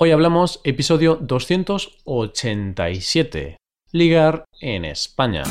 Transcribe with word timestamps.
Hoy 0.00 0.12
hablamos 0.12 0.60
episodio 0.62 1.16
287, 1.16 3.56
ligar 3.90 4.44
en 4.60 4.84
España. 4.84 5.42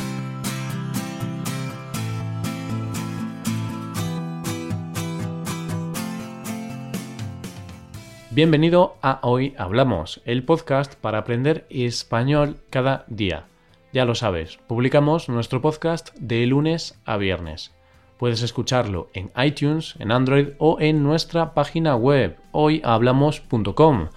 Bienvenido 8.29 8.95
a 9.01 9.19
Hoy 9.23 9.53
Hablamos, 9.57 10.21
el 10.23 10.45
podcast 10.45 10.95
para 10.95 11.17
aprender 11.17 11.65
español 11.69 12.61
cada 12.69 13.03
día. 13.09 13.47
Ya 13.91 14.05
lo 14.05 14.15
sabes, 14.15 14.59
publicamos 14.65 15.27
nuestro 15.27 15.61
podcast 15.61 16.15
de 16.19 16.45
lunes 16.45 16.97
a 17.03 17.17
viernes. 17.17 17.73
Puedes 18.17 18.41
escucharlo 18.41 19.09
en 19.13 19.29
iTunes, 19.37 19.95
en 19.99 20.11
Android 20.11 20.51
o 20.57 20.79
en 20.79 21.03
nuestra 21.03 21.53
página 21.53 21.97
web 21.97 22.37
hoyhablamos.com. 22.51 24.07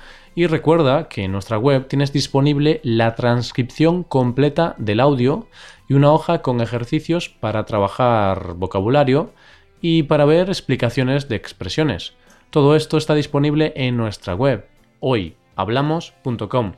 Y 0.40 0.46
recuerda 0.46 1.10
que 1.10 1.24
en 1.24 1.32
nuestra 1.32 1.58
web 1.58 1.86
tienes 1.86 2.14
disponible 2.14 2.80
la 2.82 3.14
transcripción 3.14 4.04
completa 4.04 4.74
del 4.78 5.00
audio 5.00 5.48
y 5.86 5.92
una 5.92 6.12
hoja 6.14 6.40
con 6.40 6.62
ejercicios 6.62 7.28
para 7.28 7.66
trabajar 7.66 8.54
vocabulario 8.54 9.34
y 9.82 10.04
para 10.04 10.24
ver 10.24 10.48
explicaciones 10.48 11.28
de 11.28 11.36
expresiones. 11.36 12.14
Todo 12.48 12.74
esto 12.74 12.96
está 12.96 13.14
disponible 13.14 13.74
en 13.76 13.98
nuestra 13.98 14.34
web 14.34 14.66
hoyhablamos.com. 15.00 16.72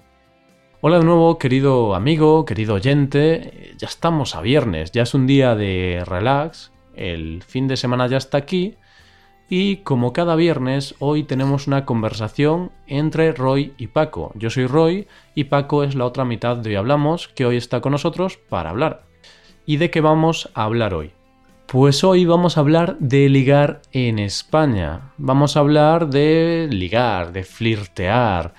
Hola 0.81 0.99
de 0.99 1.05
nuevo, 1.05 1.39
querido 1.39 1.95
amigo, 1.95 2.45
querido 2.45 2.75
oyente. 2.75 3.77
Ya 3.79 3.87
estamos 3.87 4.35
a 4.35 4.41
viernes, 4.41 4.91
ya 4.91 5.03
es 5.05 5.15
un 5.15 5.29
día 5.29 5.55
de 5.55 6.03
relax, 6.05 6.73
el 6.97 7.45
fin 7.45 7.69
de 7.69 7.77
semana 7.77 8.09
ya 8.09 8.17
está 8.17 8.39
aquí 8.39 8.75
y 9.49 9.77
como 9.79 10.13
cada 10.13 10.37
viernes 10.37 10.95
hoy 10.99 11.25
tenemos 11.25 11.67
una 11.67 11.85
conversación 11.85 12.73
entre 12.87 13.33
Roy 13.33 13.75
y 13.77 13.89
Paco. 13.89 14.33
Yo 14.35 14.51
soy 14.51 14.67
Roy 14.67 15.07
y 15.35 15.45
Paco 15.45 15.85
es 15.85 15.95
la 15.95 16.07
otra 16.07 16.25
mitad 16.25 16.57
de 16.57 16.71
Hoy 16.71 16.77
Hablamos 16.77 17.29
que 17.29 17.47
hoy 17.47 17.57
está 17.57 17.81
con 17.81 17.93
nosotros 17.93 18.39
para 18.49 18.71
hablar. 18.71 19.05
¿Y 19.67 19.77
de 19.77 19.91
qué 19.91 20.01
vamos 20.01 20.51
a 20.55 20.65
hablar 20.65 20.95
hoy? 20.95 21.13
Pues 21.67 22.05
hoy 22.05 22.27
vamos 22.27 22.57
a 22.57 22.61
hablar 22.61 22.99
de 22.99 23.29
ligar 23.29 23.81
en 23.93 24.19
España. 24.19 25.13
Vamos 25.17 25.57
a 25.57 25.61
hablar 25.61 26.09
de 26.11 26.69
ligar, 26.71 27.33
de 27.33 27.45
flirtear, 27.45 28.53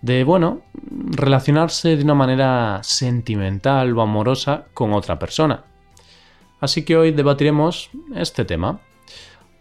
de, 0.00 0.24
bueno, 0.24 0.62
relacionarse 1.10 1.96
de 1.96 2.04
una 2.04 2.14
manera 2.14 2.80
sentimental 2.82 3.96
o 3.96 4.00
amorosa 4.00 4.64
con 4.72 4.92
otra 4.92 5.18
persona. 5.18 5.64
Así 6.60 6.84
que 6.84 6.96
hoy 6.96 7.10
debatiremos 7.10 7.90
este 8.14 8.44
tema. 8.44 8.80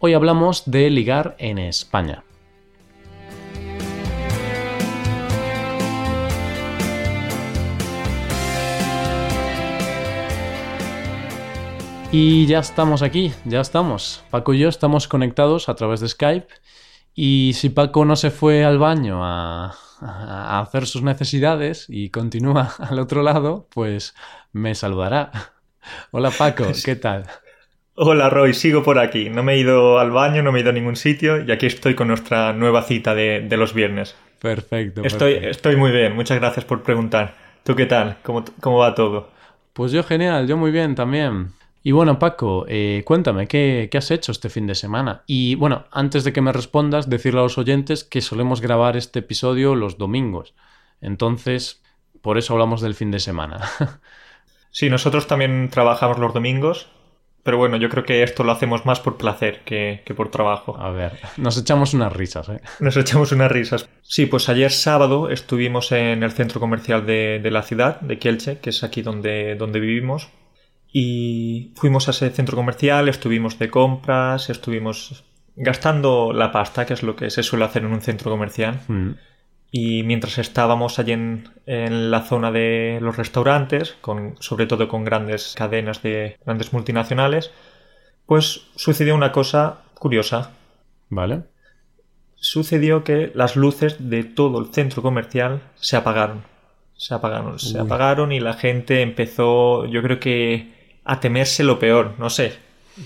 Hoy 0.05 0.15
hablamos 0.15 0.63
de 0.69 0.89
ligar 0.89 1.37
en 1.39 1.57
España. 1.57 2.25
Y 12.11 12.45
ya 12.47 12.59
estamos 12.59 13.01
aquí, 13.01 13.31
ya 13.45 13.61
estamos. 13.61 14.25
Paco 14.29 14.53
y 14.53 14.59
yo 14.59 14.67
estamos 14.67 15.07
conectados 15.07 15.69
a 15.69 15.75
través 15.75 16.01
de 16.01 16.09
Skype. 16.09 16.53
Y 17.15 17.53
si 17.55 17.69
Paco 17.69 18.03
no 18.03 18.17
se 18.17 18.29
fue 18.29 18.65
al 18.65 18.79
baño 18.79 19.23
a, 19.23 19.73
hacer 20.59 20.85
sus 20.85 21.01
necesidades 21.01 21.85
y 21.87 22.09
continúa 22.09 22.73
al 22.77 22.99
otro 22.99 23.23
lado, 23.23 23.69
pues 23.73 24.15
me 24.51 24.75
saludará. 24.75 25.31
Hola 26.11 26.29
Paco, 26.29 26.65
¿qué 26.83 26.97
tal? 26.97 27.25
Hola 27.95 28.29
Roy, 28.29 28.53
sigo 28.53 28.83
por 28.83 28.97
aquí. 28.97 29.29
No 29.29 29.43
me 29.43 29.53
he 29.53 29.59
ido 29.59 29.99
al 29.99 30.11
baño, 30.11 30.41
no 30.41 30.51
me 30.51 30.59
he 30.59 30.61
ido 30.61 30.71
a 30.71 30.73
ningún 30.73 30.95
sitio 30.95 31.43
y 31.43 31.51
aquí 31.51 31.67
estoy 31.67 31.93
con 31.93 32.07
nuestra 32.07 32.51
nueva 32.53 32.81
cita 32.81 33.13
de, 33.13 33.47
los 33.57 33.73
viernes. 33.73 34.15
Perfecto. 34.39 35.03
Estoy, 35.03 35.33
estoy 35.33 35.75
muy 35.75 35.91
bien, 35.91 36.15
muchas 36.15 36.39
gracias 36.39 36.65
por 36.65 36.81
preguntar. 36.81 37.35
¿Tú 37.63 37.75
qué 37.75 37.85
tal? 37.85 38.17
¿Cómo, 38.23 38.43
¿Cómo 38.59 38.79
va 38.79 38.95
todo? 38.95 39.29
Pues 39.73 39.91
yo 39.91 40.03
genial, 40.03 40.47
yo 40.47 40.57
muy 40.57 40.71
bien 40.71 40.95
también. 40.95 41.53
Y 41.85 41.91
bueno, 41.91 42.17
Paco, 42.17 42.65
eh, 42.69 43.03
cuéntame, 43.05 43.47
¿qué, 43.47 43.89
has 43.93 44.09
hecho 44.09 44.31
este 44.31 44.49
fin 44.49 44.65
de 44.65 44.73
semana? 44.73 45.23
Y 45.27 45.55
bueno, 45.55 45.83
antes 45.91 46.23
de 46.23 46.31
que 46.31 46.41
me 46.41 46.53
respondas, 46.53 47.09
decirle 47.09 47.41
a 47.41 47.43
los 47.43 47.57
oyentes 47.57 48.05
que 48.05 48.21
solemos 48.21 48.61
grabar 48.61 48.95
este 48.95 49.19
episodio 49.19 49.75
los 49.75 49.97
domingos. 49.97 50.55
Entonces, 51.01 51.83
por 52.21 52.37
eso 52.37 52.53
hablamos 52.53 52.79
del 52.79 52.95
fin 52.95 53.11
de 53.11 53.19
semana. 53.19 53.59
sí, 54.71 54.89
nosotros 54.89 55.27
también 55.27 55.69
trabajamos 55.69 56.19
los 56.19 56.33
domingos, 56.33 56.87
pero 57.43 57.57
bueno, 57.57 57.77
yo 57.77 57.89
creo 57.89 58.03
que 58.03 58.23
esto 58.23 58.43
lo 58.43 58.51
hacemos 58.51 58.85
más 58.85 58.99
por 58.99 59.17
placer 59.17 59.61
que, 59.65 60.01
por 60.15 60.31
trabajo. 60.31 60.77
A 60.79 60.89
ver, 60.91 61.19
nos 61.37 61.57
echamos 61.57 61.93
unas 61.93 62.13
risas, 62.13 62.49
¿eh? 62.49 62.61
Nos 62.79 62.97
echamos 62.97 63.31
unas 63.31 63.51
risas. 63.51 63.89
Sí, 64.01 64.25
pues 64.25 64.49
ayer 64.49 64.71
sábado 64.71 65.29
estuvimos 65.29 65.91
en 65.91 66.23
el 66.23 66.31
centro 66.31 66.59
comercial 66.59 67.05
de, 67.05 67.39
de 67.43 67.51
la 67.51 67.63
ciudad, 67.63 67.99
de 68.01 68.17
Kielce, 68.17 68.59
que 68.59 68.69
es 68.69 68.83
aquí 68.83 69.01
donde, 69.01 69.55
donde 69.55 69.79
vivimos 69.79 70.29
y 70.93 71.73
fuimos 71.75 72.07
a 72.07 72.11
ese 72.11 72.29
centro 72.29 72.55
comercial, 72.55 73.09
estuvimos 73.09 73.57
de 73.57 73.71
compras, 73.71 74.51
estuvimos 74.51 75.25
gastando 75.55 76.31
la 76.33 76.51
pasta, 76.51 76.85
que 76.85 76.93
es 76.93 77.01
lo 77.01 77.15
que 77.15 77.31
se 77.31 77.41
suele 77.41 77.65
hacer 77.65 77.83
en 77.83 77.93
un 77.93 78.01
centro 78.01 78.29
comercial. 78.29 78.79
Mm. 78.87 79.11
Y 79.75 80.03
mientras 80.03 80.37
estábamos 80.37 80.99
allí 80.99 81.13
en, 81.13 82.11
la 82.11 82.21
zona 82.21 82.51
de 82.51 82.99
los 83.01 83.17
restaurantes, 83.17 83.97
con, 84.01 84.35
sobre 84.39 84.67
todo 84.67 84.87
con 84.87 85.03
grandes 85.03 85.55
cadenas 85.57 86.03
de 86.03 86.37
grandes 86.45 86.73
multinacionales, 86.73 87.49
pues 88.27 88.67
sucedió 88.75 89.15
una 89.15 89.31
cosa 89.31 89.79
curiosa. 89.95 90.51
Vale. 91.09 91.45
Sucedió 92.35 93.03
que 93.03 93.31
las 93.33 93.55
luces 93.55 93.95
de 94.11 94.23
todo 94.23 94.59
el 94.59 94.71
centro 94.71 95.01
comercial 95.01 95.63
se 95.73 95.97
apagaron. 95.97 96.43
Se 96.95 97.15
apagaron, 97.15 97.57
se 97.57 97.79
apagaron 97.79 98.31
y 98.31 98.39
la 98.39 98.53
gente 98.53 99.01
empezó, 99.01 99.87
yo 99.87 100.03
creo 100.03 100.19
que 100.19 100.99
a 101.03 101.19
temerse 101.19 101.63
lo 101.63 101.79
peor, 101.79 102.13
no 102.19 102.29
sé. 102.29 102.53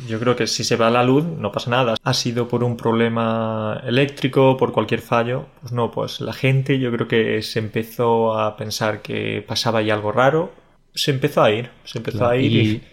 Yo 0.08 0.20
creo 0.20 0.36
que 0.36 0.48
si 0.48 0.64
se 0.64 0.76
va 0.76 0.90
la 0.90 1.04
luz 1.04 1.24
no 1.24 1.52
pasa 1.52 1.70
nada. 1.70 1.96
Ha 2.04 2.14
sido 2.14 2.48
por 2.48 2.64
un 2.64 2.76
problema 2.76 3.82
eléctrico, 3.86 4.58
por 4.58 4.74
cualquier 4.74 5.02
fallo. 5.02 5.48
Pues 5.62 5.72
no, 5.72 5.92
pues 5.92 6.20
la 6.20 6.34
gente 6.34 6.80
yo 6.80 6.92
creo 6.92 7.08
que 7.08 7.42
se 7.42 7.60
empezó 7.60 8.38
a 8.38 8.58
pensar 8.58 9.02
que 9.02 9.44
pasaba 9.48 9.80
ahí 9.80 9.90
algo 9.90 10.12
raro. 10.12 10.52
Se 10.94 11.12
empezó 11.12 11.44
a 11.44 11.52
ir, 11.52 11.70
se 11.86 12.00
empezó 12.00 12.28
a 12.28 12.36
ir. 12.36 12.52
Y... 12.52 12.84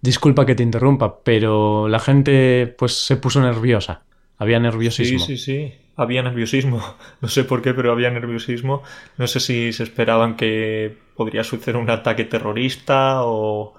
Disculpa 0.00 0.46
que 0.46 0.54
te 0.54 0.62
interrumpa, 0.62 1.20
pero 1.22 1.88
la 1.88 1.98
gente 1.98 2.72
pues 2.78 2.92
se 2.92 3.16
puso 3.16 3.40
nerviosa. 3.40 4.02
Había 4.38 4.60
nerviosismo. 4.60 5.18
Sí, 5.18 5.36
sí, 5.36 5.38
sí. 5.38 5.74
Había 5.96 6.22
nerviosismo. 6.22 6.82
No 7.20 7.28
sé 7.28 7.44
por 7.44 7.62
qué, 7.62 7.74
pero 7.74 7.90
había 7.90 8.10
nerviosismo. 8.10 8.82
No 9.16 9.26
sé 9.26 9.40
si 9.40 9.72
se 9.72 9.82
esperaban 9.82 10.36
que 10.36 10.96
podría 11.16 11.42
suceder 11.42 11.76
un 11.76 11.90
ataque 11.90 12.24
terrorista 12.24 13.24
o 13.24 13.74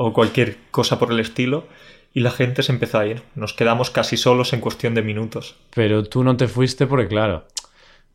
o 0.00 0.12
cualquier 0.12 0.56
cosa 0.70 0.96
por 0.96 1.10
el 1.10 1.18
estilo 1.18 1.66
y 2.18 2.20
la 2.20 2.32
gente 2.32 2.64
se 2.64 2.72
empezó 2.72 2.98
a 2.98 3.06
ir. 3.06 3.22
Nos 3.36 3.54
quedamos 3.54 3.90
casi 3.90 4.16
solos 4.16 4.52
en 4.52 4.60
cuestión 4.60 4.92
de 4.92 5.02
minutos. 5.02 5.54
Pero 5.72 6.02
tú 6.02 6.24
no 6.24 6.36
te 6.36 6.48
fuiste 6.48 6.88
porque, 6.88 7.06
claro, 7.06 7.44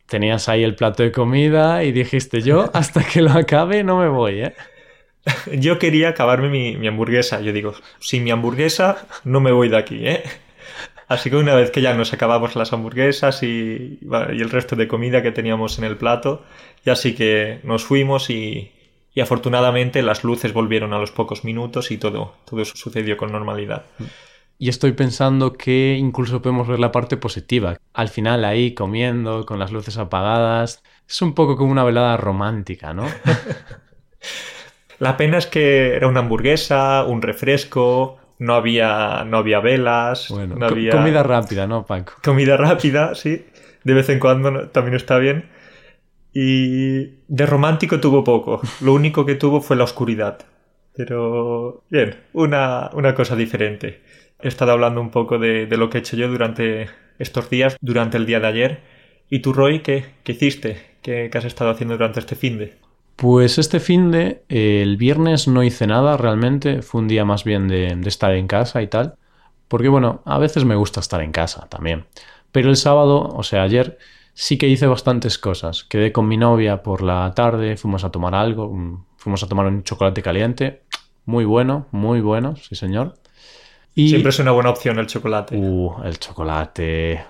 tenías 0.08 0.50
ahí 0.50 0.62
el 0.62 0.76
plato 0.76 1.04
de 1.04 1.14
comida 1.14 1.86
y 1.86 1.94
dijiste 1.94 2.42
yo, 2.42 2.70
hasta 2.74 3.02
que 3.06 3.22
lo 3.22 3.32
acabe 3.32 3.82
no 3.86 4.00
me 4.00 4.10
voy, 4.10 4.42
¿eh? 4.42 4.56
Yo 5.54 5.80
quería 5.80 6.10
acabarme 6.10 6.50
mi, 6.50 6.86
hamburguesa. 6.86 7.40
Yo 7.40 7.54
digo, 7.54 7.76
sin 8.02 8.26
mi 8.26 8.32
hamburguesa 8.32 9.08
no 9.24 9.40
me 9.40 9.54
voy 9.54 9.70
de 9.70 9.78
aquí, 9.78 10.06
¿eh? 10.06 10.24
Así 11.08 11.30
que 11.30 11.38
una 11.38 11.56
vez 11.56 11.72
que 11.72 11.82
ya 11.82 11.94
nos 11.94 12.12
acabamos 12.12 12.58
las 12.58 12.74
hamburguesas 12.74 13.42
y, 13.42 14.00
y 14.02 14.42
el 14.42 14.50
resto 14.50 14.76
de 14.76 14.90
comida 14.90 15.24
que 15.24 15.32
teníamos 15.32 15.78
en 15.78 15.86
el 15.86 15.96
plato, 15.96 16.44
ya 16.84 16.98
sí 16.98 17.16
que 17.16 17.62
nos 17.64 17.86
fuimos 17.86 18.30
y, 18.30 18.70
y 19.14 19.22
afortunadamente 19.22 20.02
las 20.02 20.24
luces 20.24 20.54
volvieron 20.54 20.94
a 20.94 21.00
los 21.00 21.12
pocos 21.12 21.44
minutos 21.44 21.92
y 21.92 21.98
todo, 21.98 22.34
todo 22.46 22.66
sucedió 22.66 23.18
con 23.18 23.32
normalidad. 23.32 23.86
Y 24.58 24.70
estoy 24.70 24.94
pensando 24.94 25.54
que 25.54 25.96
incluso 25.98 26.42
podemos 26.42 26.68
ver 26.68 26.80
la 26.80 26.92
parte 26.92 27.18
positiva. 27.18 27.78
Al 27.94 28.10
final 28.10 28.46
ahí 28.46 28.74
comiendo, 28.74 29.46
con 29.46 29.60
las 29.60 29.72
luces 29.72 29.98
apagadas, 29.98 30.82
es 31.08 31.22
un 31.22 31.34
poco 31.34 31.58
como 31.58 31.72
una 31.72 31.84
velada 31.84 32.18
romántica, 32.18 32.94
¿no? 32.94 33.06
la 35.00 35.18
pena 35.18 35.38
es 35.38 35.48
que 35.48 35.96
era 35.96 36.08
una 36.08 36.22
hamburguesa, 36.22 37.04
un 37.04 37.22
refresco, 37.22 38.18
no 38.40 38.56
había, 38.56 39.24
no 39.26 39.38
había 39.38 39.60
velas, 39.60 40.30
bueno, 40.30 40.56
no 40.56 40.66
había... 40.66 40.92
comida 40.92 41.24
rápida, 41.24 41.68
¿no, 41.68 41.86
Paco? 41.86 42.14
Comida 42.24 42.58
rápida, 42.58 43.16
sí. 43.16 43.46
De 43.84 43.94
vez 43.94 44.10
en 44.10 44.20
cuando 44.20 44.70
también 44.70 44.96
está 44.96 45.18
bien. 45.18 45.50
Y 46.34 47.20
de 47.28 47.46
romántico 47.46 48.00
tuvo 48.00 48.24
poco. 48.24 48.62
Lo 48.82 48.94
único 48.94 49.26
que 49.26 49.36
tuvo 49.36 49.62
fue 49.62 49.76
la 49.76 49.84
oscuridad. 49.84 50.40
Pero 50.96 51.84
bien, 51.90 52.16
una, 52.34 52.90
una 52.94 53.14
cosa 53.16 53.36
diferente. 53.36 54.02
He 54.40 54.48
estado 54.48 54.72
hablando 54.72 55.02
un 55.02 55.12
poco 55.12 55.38
de, 55.40 55.68
lo 55.68 55.90
que 55.90 55.98
he 55.98 56.02
hecho 56.02 56.18
yo 56.18 56.28
durante 56.28 56.90
estos 57.20 57.50
días, 57.50 57.78
durante 57.82 58.18
el 58.18 58.26
día 58.26 58.40
de 58.40 58.48
ayer. 58.48 58.82
¿Y 59.30 59.40
tú, 59.40 59.54
Roy, 59.54 59.80
qué, 59.80 60.06
qué 60.24 60.34
hiciste? 60.34 60.82
¿Qué, 61.02 61.30
has 61.34 61.46
estado 61.46 61.72
haciendo 61.72 61.96
durante 61.96 62.20
este 62.20 62.36
fin 62.36 62.58
de? 62.58 62.78
Pues 63.16 63.58
este 63.58 63.80
fin 63.80 64.12
de, 64.12 64.44
el 64.50 64.98
viernes 64.98 65.48
no 65.48 65.64
hice 65.64 65.88
nada 65.88 66.18
realmente, 66.18 66.82
fue 66.82 67.02
un 67.02 67.08
día 67.08 67.26
más 67.26 67.44
bien 67.44 67.68
de, 67.68 67.96
de, 67.96 68.10
estar 68.10 68.34
en 68.34 68.48
casa 68.48 68.82
y 68.82 68.88
tal, 68.88 69.16
porque 69.68 69.88
bueno, 69.88 70.24
a 70.26 70.40
veces 70.40 70.66
me 70.66 70.76
gusta 70.76 71.00
estar 71.00 71.22
en 71.22 71.32
casa 71.32 71.68
también. 71.70 72.06
Pero 72.52 72.70
el 72.70 72.76
sábado, 72.76 73.22
o 73.22 73.44
sea, 73.44 73.64
ayer, 73.64 73.98
sí 74.34 74.58
que 74.58 74.68
hice 74.68 74.88
bastantes 74.88 75.38
cosas. 75.38 75.84
Quedé 75.84 76.12
con 76.12 76.28
mi 76.28 76.38
novia 76.38 76.84
por 76.84 77.02
la 77.02 77.32
tarde, 77.36 77.78
fuimos 77.78 78.04
a 78.04 78.12
tomar 78.12 78.36
algo, 78.36 78.74
mm, 78.74 79.06
fuimos 79.18 79.44
a 79.44 79.48
tomar 79.48 79.68
un 79.68 79.84
chocolate 79.84 80.22
caliente, 80.22 80.84
muy 81.26 81.46
bueno, 81.46 81.88
muy 81.92 82.22
bueno, 82.22 82.56
sí 82.56 82.76
señor. 82.76 83.16
Y... 83.96 84.10
Siempre 84.10 84.30
es 84.30 84.40
una 84.40 84.52
buena 84.52 84.72
opción 84.72 84.98
el 85.00 85.08
chocolate. 85.08 85.56
Uh, 85.56 86.04
el 86.04 86.20
chocolate. 86.20 87.26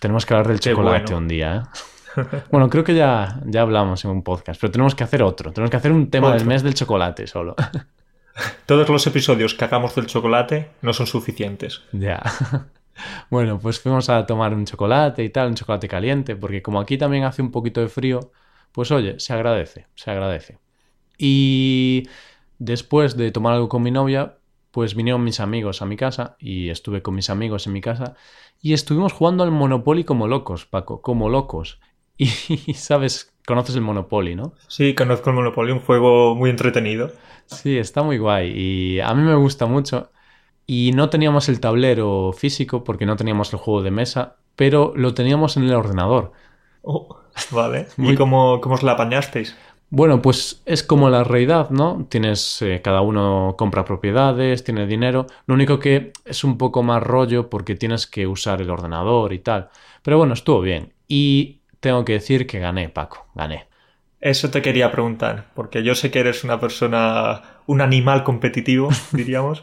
tenemos 0.00 0.24
que 0.24 0.34
hablar 0.34 0.48
del 0.48 0.60
chocolate 0.60 1.14
un 1.14 1.28
día, 1.28 1.56
¿eh? 1.56 1.78
Bueno, 2.50 2.70
creo 2.70 2.84
que 2.84 2.94
ya, 2.94 3.40
ya 3.44 3.60
hablamos 3.60 4.04
en 4.04 4.10
un 4.10 4.22
podcast, 4.22 4.60
pero 4.60 4.70
tenemos 4.70 4.94
que 4.94 5.04
hacer 5.04 5.22
otro. 5.22 5.52
Tenemos 5.52 5.70
que 5.70 5.76
hacer 5.76 5.92
un 5.92 6.10
tema 6.10 6.32
del 6.34 6.46
mes 6.46 6.62
del 6.62 6.74
chocolate 6.74 7.26
solo. 7.26 7.54
Todos 8.66 8.88
los 8.88 9.06
episodios 9.06 9.54
que 9.54 9.64
hagamos 9.64 9.94
del 9.94 10.06
chocolate 10.06 10.70
no 10.82 10.92
son 10.92 11.06
suficientes. 11.06 11.82
Ya. 11.92 12.22
Bueno, 13.30 13.58
pues 13.58 13.80
fuimos 13.80 14.08
a 14.08 14.26
tomar 14.26 14.54
un 14.54 14.64
chocolate 14.64 15.24
y 15.24 15.30
tal, 15.30 15.48
un 15.48 15.54
chocolate 15.54 15.88
caliente, 15.88 16.36
porque 16.36 16.62
como 16.62 16.80
aquí 16.80 16.98
también 16.98 17.24
hace 17.24 17.42
un 17.42 17.50
poquito 17.50 17.80
de 17.80 17.88
frío, 17.88 18.32
pues 18.72 18.90
oye, 18.90 19.18
se 19.18 19.32
agradece, 19.32 19.86
se 19.94 20.10
agradece. 20.10 20.58
Y 21.18 22.08
después 22.58 23.16
de 23.16 23.30
tomar 23.30 23.54
algo 23.54 23.68
con 23.68 23.82
mi 23.82 23.90
novia, 23.90 24.38
pues 24.70 24.94
vinieron 24.94 25.24
mis 25.24 25.40
amigos 25.40 25.80
a 25.80 25.86
mi 25.86 25.96
casa 25.96 26.36
y 26.38 26.68
estuve 26.68 27.00
con 27.00 27.14
mis 27.14 27.30
amigos 27.30 27.66
en 27.66 27.72
mi 27.72 27.80
casa 27.80 28.14
y 28.60 28.74
estuvimos 28.74 29.12
jugando 29.12 29.42
al 29.42 29.50
Monopoly 29.50 30.04
como 30.04 30.28
locos, 30.28 30.66
Paco, 30.66 31.00
como 31.00 31.28
locos. 31.28 31.80
Y 32.18 32.74
sabes, 32.74 33.34
conoces 33.46 33.76
el 33.76 33.82
Monopoly, 33.82 34.34
¿no? 34.34 34.54
Sí, 34.68 34.94
conozco 34.94 35.30
el 35.30 35.36
Monopoly, 35.36 35.72
un 35.72 35.80
juego 35.80 36.34
muy 36.34 36.50
entretenido. 36.50 37.12
Sí, 37.46 37.78
está 37.78 38.02
muy 38.02 38.18
guay 38.18 38.52
y 38.54 39.00
a 39.00 39.14
mí 39.14 39.22
me 39.22 39.34
gusta 39.36 39.66
mucho. 39.66 40.10
Y 40.66 40.92
no 40.94 41.10
teníamos 41.10 41.48
el 41.48 41.60
tablero 41.60 42.32
físico 42.32 42.84
porque 42.84 43.06
no 43.06 43.16
teníamos 43.16 43.52
el 43.52 43.58
juego 43.58 43.82
de 43.82 43.90
mesa, 43.90 44.36
pero 44.56 44.92
lo 44.96 45.14
teníamos 45.14 45.56
en 45.56 45.64
el 45.64 45.74
ordenador. 45.74 46.32
Oh, 46.82 47.18
vale. 47.50 47.86
¿Y 47.98 48.14
cómo, 48.16 48.60
cómo 48.60 48.74
os 48.74 48.82
la 48.82 48.92
apañasteis? 48.92 49.56
Bueno, 49.88 50.20
pues 50.20 50.62
es 50.66 50.82
como 50.82 51.10
la 51.10 51.22
realidad, 51.22 51.70
¿no? 51.70 52.06
Tienes, 52.08 52.60
eh, 52.62 52.80
cada 52.82 53.02
uno 53.02 53.54
compra 53.56 53.84
propiedades, 53.84 54.64
tiene 54.64 54.86
dinero. 54.86 55.26
Lo 55.46 55.54
único 55.54 55.78
que 55.78 56.12
es 56.24 56.42
un 56.42 56.58
poco 56.58 56.82
más 56.82 57.02
rollo 57.02 57.48
porque 57.48 57.76
tienes 57.76 58.06
que 58.08 58.26
usar 58.26 58.60
el 58.60 58.70
ordenador 58.70 59.32
y 59.32 59.38
tal. 59.38 59.68
Pero 60.02 60.18
bueno, 60.18 60.34
estuvo 60.34 60.60
bien. 60.60 60.92
Y 61.06 61.60
tengo 61.78 62.04
que 62.04 62.14
decir 62.14 62.48
que 62.48 62.58
gané, 62.58 62.88
Paco, 62.88 63.26
gané. 63.34 63.68
Eso 64.20 64.50
te 64.50 64.60
quería 64.60 64.90
preguntar, 64.90 65.46
porque 65.54 65.84
yo 65.84 65.94
sé 65.94 66.10
que 66.10 66.18
eres 66.18 66.42
una 66.42 66.58
persona, 66.58 67.42
un 67.66 67.80
animal 67.80 68.24
competitivo, 68.24 68.88
diríamos. 69.12 69.62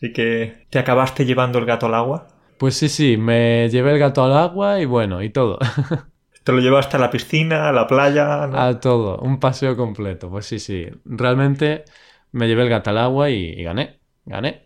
Así 0.00 0.14
que, 0.14 0.64
¿te 0.70 0.78
acabaste 0.78 1.26
llevando 1.26 1.58
el 1.58 1.66
gato 1.66 1.84
al 1.84 1.94
agua? 1.94 2.26
Pues 2.56 2.74
sí, 2.74 2.88
sí, 2.88 3.18
me 3.18 3.68
llevé 3.68 3.92
el 3.92 3.98
gato 3.98 4.24
al 4.24 4.32
agua 4.32 4.80
y 4.80 4.86
bueno, 4.86 5.22
y 5.22 5.28
todo. 5.28 5.58
¿Te 6.42 6.52
lo 6.52 6.60
llevaste 6.60 6.96
a 6.96 7.00
la 7.00 7.10
piscina, 7.10 7.68
a 7.68 7.72
la 7.72 7.86
playa? 7.86 8.44
A 8.44 8.80
todo, 8.80 9.18
un 9.18 9.38
paseo 9.38 9.76
completo. 9.76 10.30
Pues 10.30 10.46
sí, 10.46 10.58
sí, 10.58 10.86
realmente 11.04 11.84
me 12.32 12.48
llevé 12.48 12.62
el 12.62 12.70
gato 12.70 12.88
al 12.88 12.96
agua 12.96 13.28
y, 13.28 13.62
gané, 13.62 14.00
gané. 14.24 14.64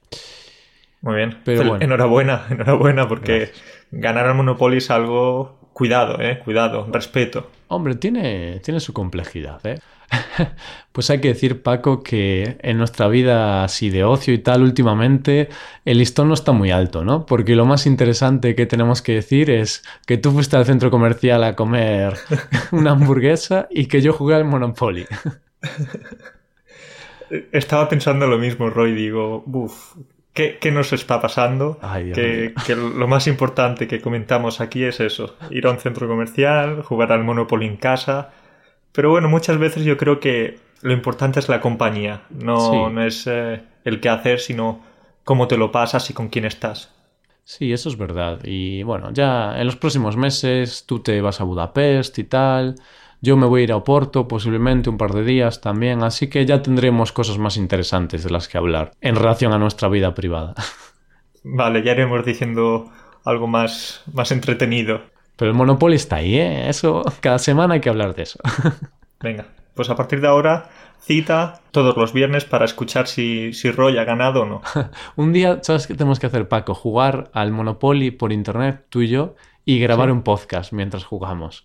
Muy 1.00 1.16
bien, 1.16 1.40
pero 1.44 1.80
enhorabuena, 1.80 2.46
enhorabuena, 2.50 3.08
porque 3.08 3.50
ganar 3.90 4.28
al 4.28 4.36
Monopoly 4.36 4.76
es 4.76 4.88
algo 4.92 5.64
Cuidado, 5.74 6.20
eh, 6.20 6.38
cuidado, 6.38 6.86
respeto. 6.92 7.50
Hombre, 7.66 7.96
tiene, 7.96 8.60
tiene 8.60 8.78
su 8.78 8.92
complejidad, 8.92 9.60
eh. 9.66 9.80
pues 10.92 11.10
hay 11.10 11.20
que 11.20 11.28
decir, 11.28 11.62
Paco, 11.62 12.02
que 12.02 12.58
en 12.62 12.78
nuestra 12.78 13.08
vida 13.08 13.64
así 13.64 13.90
de 13.90 14.04
ocio 14.04 14.34
y 14.34 14.38
tal, 14.38 14.62
últimamente, 14.62 15.48
el 15.84 15.98
listón 15.98 16.28
no 16.28 16.34
está 16.34 16.52
muy 16.52 16.70
alto, 16.70 17.04
¿no? 17.04 17.26
Porque 17.26 17.56
lo 17.56 17.66
más 17.66 17.86
interesante 17.86 18.54
que 18.54 18.66
tenemos 18.66 19.02
que 19.02 19.14
decir 19.14 19.50
es 19.50 19.82
que 20.06 20.18
tú 20.18 20.32
fuiste 20.32 20.56
al 20.56 20.66
centro 20.66 20.90
comercial 20.90 21.44
a 21.44 21.56
comer 21.56 22.14
una 22.72 22.92
hamburguesa 22.92 23.66
y 23.70 23.86
que 23.86 24.00
yo 24.00 24.12
jugué 24.12 24.36
al 24.36 24.44
Monopoly. 24.44 25.06
Estaba 27.52 27.88
pensando 27.88 28.26
lo 28.26 28.38
mismo, 28.38 28.70
Roy. 28.70 28.92
Digo, 28.92 29.42
uff, 29.46 29.96
¿Qué, 30.34 30.58
nos 30.72 30.92
está 30.92 31.20
pasando? 31.20 31.78
que, 32.12 32.52
lo 32.74 33.06
más 33.06 33.28
importante 33.28 33.86
que 33.86 34.00
comentamos 34.00 34.60
aquí 34.60 34.82
es 34.82 34.98
eso, 34.98 35.36
ir 35.50 35.64
a 35.68 35.70
un 35.70 35.78
centro 35.78 36.08
comercial, 36.08 36.82
jugar 36.82 37.12
al 37.12 37.22
Monopoly 37.22 37.66
en 37.66 37.76
casa. 37.76 38.32
Pero 38.94 39.10
bueno, 39.10 39.28
muchas 39.28 39.58
veces 39.58 39.84
yo 39.84 39.96
creo 39.96 40.20
que 40.20 40.58
lo 40.80 40.92
importante 40.92 41.40
es 41.40 41.48
la 41.48 41.60
compañía, 41.60 42.22
no, 42.30 42.88
no 42.90 43.02
es 43.02 43.26
eh, 43.26 43.60
el 43.84 44.00
qué 44.00 44.08
hacer, 44.08 44.38
sino 44.38 44.80
cómo 45.24 45.48
te 45.48 45.56
lo 45.56 45.72
pasas 45.72 46.08
y 46.10 46.14
con 46.14 46.28
quién 46.28 46.44
estás. 46.44 46.94
Sí, 47.42 47.72
eso 47.72 47.88
es 47.88 47.98
verdad. 47.98 48.38
Y 48.44 48.84
bueno, 48.84 49.10
ya 49.12 49.58
en 49.58 49.66
los 49.66 49.76
próximos 49.76 50.16
meses 50.16 50.84
tú 50.86 51.00
te 51.00 51.20
vas 51.20 51.40
a 51.40 51.44
Budapest 51.44 52.18
y 52.20 52.24
tal. 52.24 52.76
Yo 53.20 53.36
me 53.36 53.46
voy 53.46 53.62
a 53.62 53.64
ir 53.64 53.72
a 53.72 53.76
Oporto 53.76 54.28
posiblemente 54.28 54.90
un 54.90 54.96
par 54.96 55.12
de 55.12 55.24
días 55.24 55.60
también, 55.60 56.04
así 56.04 56.28
que 56.28 56.46
ya 56.46 56.62
tendremos 56.62 57.10
cosas 57.10 57.36
más 57.36 57.56
interesantes 57.56 58.22
de 58.22 58.30
las 58.30 58.46
que 58.46 58.58
hablar 58.58 58.92
en 59.00 59.16
relación 59.16 59.52
a 59.52 59.58
nuestra 59.58 59.88
vida 59.88 60.14
privada. 60.14 60.54
Vale, 61.42 61.82
ya 61.82 61.92
iremos 61.92 62.24
diciendo 62.24 62.92
algo 63.24 63.48
más, 63.48 64.04
más 64.12 64.30
entretenido. 64.30 65.02
Pero 65.36 65.50
el 65.50 65.56
Monopoly 65.56 65.96
está 65.96 66.16
ahí, 66.16 66.36
¿eh? 66.36 66.68
Eso, 66.68 67.02
cada 67.20 67.38
semana 67.38 67.74
hay 67.74 67.80
que 67.80 67.88
hablar 67.88 68.14
de 68.14 68.22
eso. 68.22 68.38
Venga, 69.20 69.46
pues 69.74 69.90
a 69.90 69.96
partir 69.96 70.20
de 70.20 70.28
ahora, 70.28 70.70
cita 71.00 71.60
todos 71.70 71.96
los 71.96 72.12
viernes 72.12 72.44
para 72.44 72.64
escuchar 72.64 73.06
si, 73.06 73.52
si 73.52 73.70
Roy 73.70 73.98
ha 73.98 74.04
ganado 74.04 74.42
o 74.42 74.46
no. 74.46 74.62
un 75.16 75.32
día, 75.32 75.58
¿sabes 75.62 75.86
qué 75.86 75.94
tenemos 75.94 76.20
que 76.20 76.26
hacer, 76.26 76.48
Paco? 76.48 76.74
Jugar 76.74 77.30
al 77.32 77.50
Monopoly 77.50 78.10
por 78.10 78.32
internet, 78.32 78.86
tú 78.88 79.02
y 79.02 79.08
yo, 79.08 79.34
y 79.64 79.80
grabar 79.80 80.10
un 80.10 80.22
podcast 80.22 80.72
mientras 80.72 81.04
jugamos. 81.04 81.64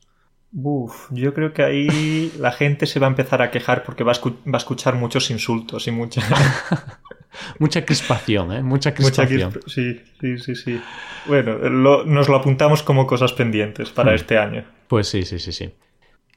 Uf, 0.51 1.09
yo 1.11 1.35
creo 1.35 1.53
que 1.53 1.63
ahí 1.63 2.33
la 2.39 2.51
gente 2.51 2.87
se 2.87 2.99
va 2.99 3.05
a 3.05 3.11
empezar 3.11 3.43
a 3.43 3.51
quejar 3.51 3.83
porque 3.83 4.03
va 4.03 4.13
a, 4.13 4.57
escuchar 4.57 4.95
muchos 4.95 5.29
insultos 5.29 5.87
y 5.87 5.91
mucha... 5.91 6.21
mucha 7.59 7.85
crispación, 7.85 8.51
¿eh? 8.53 8.63
Mucha 8.63 8.93
crispación. 8.93 9.59
sí, 9.67 10.01
sí, 10.19 10.37
sí, 10.37 10.55
sí. 10.55 10.81
Bueno, 11.25 11.57
nos 12.05 12.29
lo 12.29 12.35
apuntamos 12.35 12.83
como 12.83 13.07
cosas 13.07 13.33
pendientes 13.33 13.89
para 13.89 14.11
hmm. 14.11 14.15
este 14.15 14.37
año. 14.37 14.65
Pues 14.87 15.07
sí, 15.07 15.23
sí, 15.23 15.39
sí, 15.39 15.51
sí. 15.51 15.71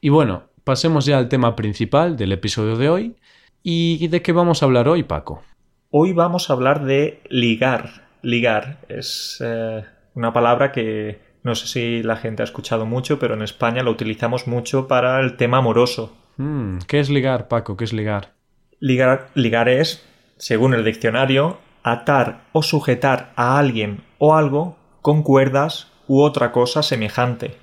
Y 0.01 0.09
bueno, 0.09 0.49
pasemos 0.63 1.05
ya 1.05 1.17
al 1.17 1.29
tema 1.29 1.55
principal 1.55 2.17
del 2.17 2.31
episodio 2.31 2.77
de 2.77 2.89
hoy. 2.89 3.15
¿Y 3.63 4.07
de 4.09 4.21
qué 4.21 4.33
vamos 4.33 4.61
a 4.61 4.65
hablar 4.65 4.89
hoy, 4.89 5.03
Paco? 5.03 5.41
Hoy 5.89 6.11
vamos 6.11 6.49
a 6.49 6.53
hablar 6.53 6.83
de 6.83 7.21
ligar. 7.29 8.07
Ligar 8.21 8.79
es 8.89 9.37
eh, 9.43 9.83
una 10.15 10.33
palabra 10.33 10.71
que 10.71 11.19
no 11.43 11.55
sé 11.55 11.67
si 11.67 12.03
la 12.03 12.15
gente 12.15 12.41
ha 12.41 12.45
escuchado 12.45 12.85
mucho, 12.85 13.19
pero 13.19 13.33
en 13.35 13.41
España 13.41 13.83
lo 13.83 13.91
utilizamos 13.91 14.47
mucho 14.47 14.87
para 14.87 15.19
el 15.19 15.37
tema 15.37 15.59
amoroso. 15.59 16.15
Hmm, 16.37 16.79
¿Qué 16.87 16.99
es 16.99 17.09
ligar, 17.09 17.47
Paco? 17.47 17.77
¿Qué 17.77 17.83
es 17.83 17.93
ligar? 17.93 18.33
Ligar, 18.79 19.29
ligar 19.35 19.69
es, 19.69 20.05
según 20.37 20.73
el 20.73 20.83
diccionario, 20.83 21.59
atar 21.83 22.45
o 22.53 22.63
sujetar 22.63 23.33
a 23.35 23.57
alguien 23.57 24.03
o 24.17 24.35
algo 24.35 24.77
con 25.01 25.23
cuerdas 25.23 25.91
u 26.07 26.21
otra 26.21 26.51
cosa 26.51 26.83
semejante. 26.83 27.57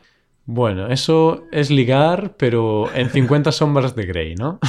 Bueno, 0.46 0.88
eso 0.88 1.44
es 1.52 1.70
ligar, 1.70 2.34
pero 2.36 2.92
en 2.94 3.10
50 3.10 3.52
sombras 3.52 3.94
de 3.94 4.06
Grey, 4.06 4.34
¿no? 4.34 4.58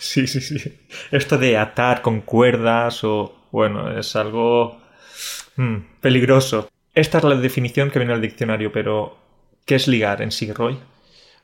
Sí, 0.00 0.28
sí, 0.28 0.40
sí. 0.40 0.78
Esto 1.10 1.38
de 1.38 1.56
atar 1.56 2.02
con 2.02 2.20
cuerdas 2.20 3.02
o... 3.02 3.34
Bueno, 3.50 3.98
es 3.98 4.14
algo 4.14 4.80
hmm, 5.56 5.76
peligroso. 6.00 6.68
Esta 6.94 7.18
es 7.18 7.24
la 7.24 7.34
definición 7.34 7.90
que 7.90 7.98
viene 7.98 8.14
al 8.14 8.20
diccionario, 8.20 8.70
pero 8.70 9.18
¿qué 9.64 9.74
es 9.74 9.88
ligar 9.88 10.22
en 10.22 10.30
sí, 10.30 10.52
Roy? 10.52 10.78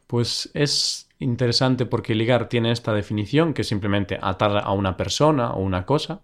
Pues 0.07 0.51
es 0.55 1.09
interesante 1.19 1.87
porque 1.87 2.15
ligar 2.15 2.49
tiene 2.49 2.71
esta 2.73 2.93
definición, 2.93 3.55
que 3.55 3.63
es 3.63 3.69
simplemente 3.69 4.19
atar 4.23 4.59
a 4.59 4.73
una 4.73 4.97
persona 4.97 5.53
o 5.53 5.63
una 5.63 5.87
cosa, 5.87 6.23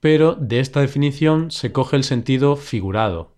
pero 0.00 0.34
de 0.34 0.60
esta 0.60 0.80
definición 0.80 1.50
se 1.52 1.72
coge 1.72 1.96
el 1.96 2.04
sentido 2.04 2.56
figurado, 2.56 3.36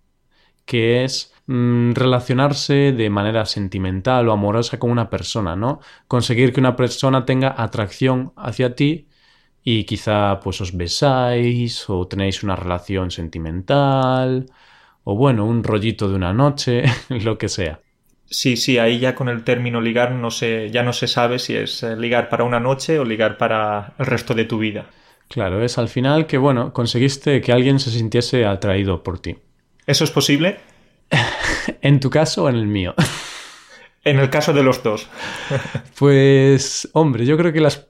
que 0.66 1.04
es 1.04 1.34
mm, 1.46 1.92
relacionarse 1.94 2.92
de 2.92 3.10
manera 3.10 3.46
sentimental 3.46 4.28
o 4.28 4.32
amorosa 4.32 4.78
con 4.78 4.90
una 4.90 5.10
persona, 5.10 5.56
¿no? 5.56 5.80
Conseguir 6.08 6.52
que 6.52 6.60
una 6.60 6.76
persona 6.76 7.26
tenga 7.26 7.54
atracción 7.58 8.32
hacia 8.36 8.74
ti 8.76 9.08
y 9.62 9.84
quizá 9.84 10.40
pues 10.40 10.60
os 10.60 10.76
besáis 10.76 11.88
o 11.90 12.08
tenéis 12.08 12.42
una 12.42 12.56
relación 12.56 13.10
sentimental 13.10 14.46
o 15.04 15.16
bueno, 15.16 15.46
un 15.46 15.64
rollito 15.64 16.08
de 16.08 16.16
una 16.16 16.32
noche, 16.34 16.84
lo 17.10 17.38
que 17.38 17.48
sea. 17.50 17.83
Sí, 18.34 18.56
sí, 18.56 18.78
ahí 18.78 18.98
ya 18.98 19.14
con 19.14 19.28
el 19.28 19.44
término 19.44 19.80
ligar 19.80 20.10
no 20.10 20.32
se, 20.32 20.68
ya 20.70 20.82
no 20.82 20.92
se 20.92 21.06
sabe 21.06 21.38
si 21.38 21.54
es 21.54 21.84
eh, 21.84 21.94
ligar 21.94 22.28
para 22.28 22.42
una 22.42 22.58
noche 22.58 22.98
o 22.98 23.04
ligar 23.04 23.38
para 23.38 23.94
el 23.96 24.06
resto 24.06 24.34
de 24.34 24.44
tu 24.44 24.58
vida. 24.58 24.86
Claro, 25.28 25.64
es 25.64 25.78
al 25.78 25.88
final 25.88 26.26
que, 26.26 26.36
bueno, 26.36 26.72
conseguiste 26.72 27.40
que 27.40 27.52
alguien 27.52 27.78
se 27.78 27.90
sintiese 27.90 28.44
atraído 28.44 29.04
por 29.04 29.20
ti. 29.20 29.36
¿Eso 29.86 30.02
es 30.02 30.10
posible? 30.10 30.58
¿En 31.80 32.00
tu 32.00 32.10
caso 32.10 32.44
o 32.44 32.48
en 32.48 32.56
el 32.56 32.66
mío? 32.66 32.96
en 34.04 34.18
el 34.18 34.28
caso 34.30 34.52
de 34.52 34.64
los 34.64 34.82
dos. 34.82 35.08
pues, 35.98 36.88
hombre, 36.92 37.26
yo 37.26 37.36
creo 37.36 37.52
que 37.52 37.60
las... 37.60 37.86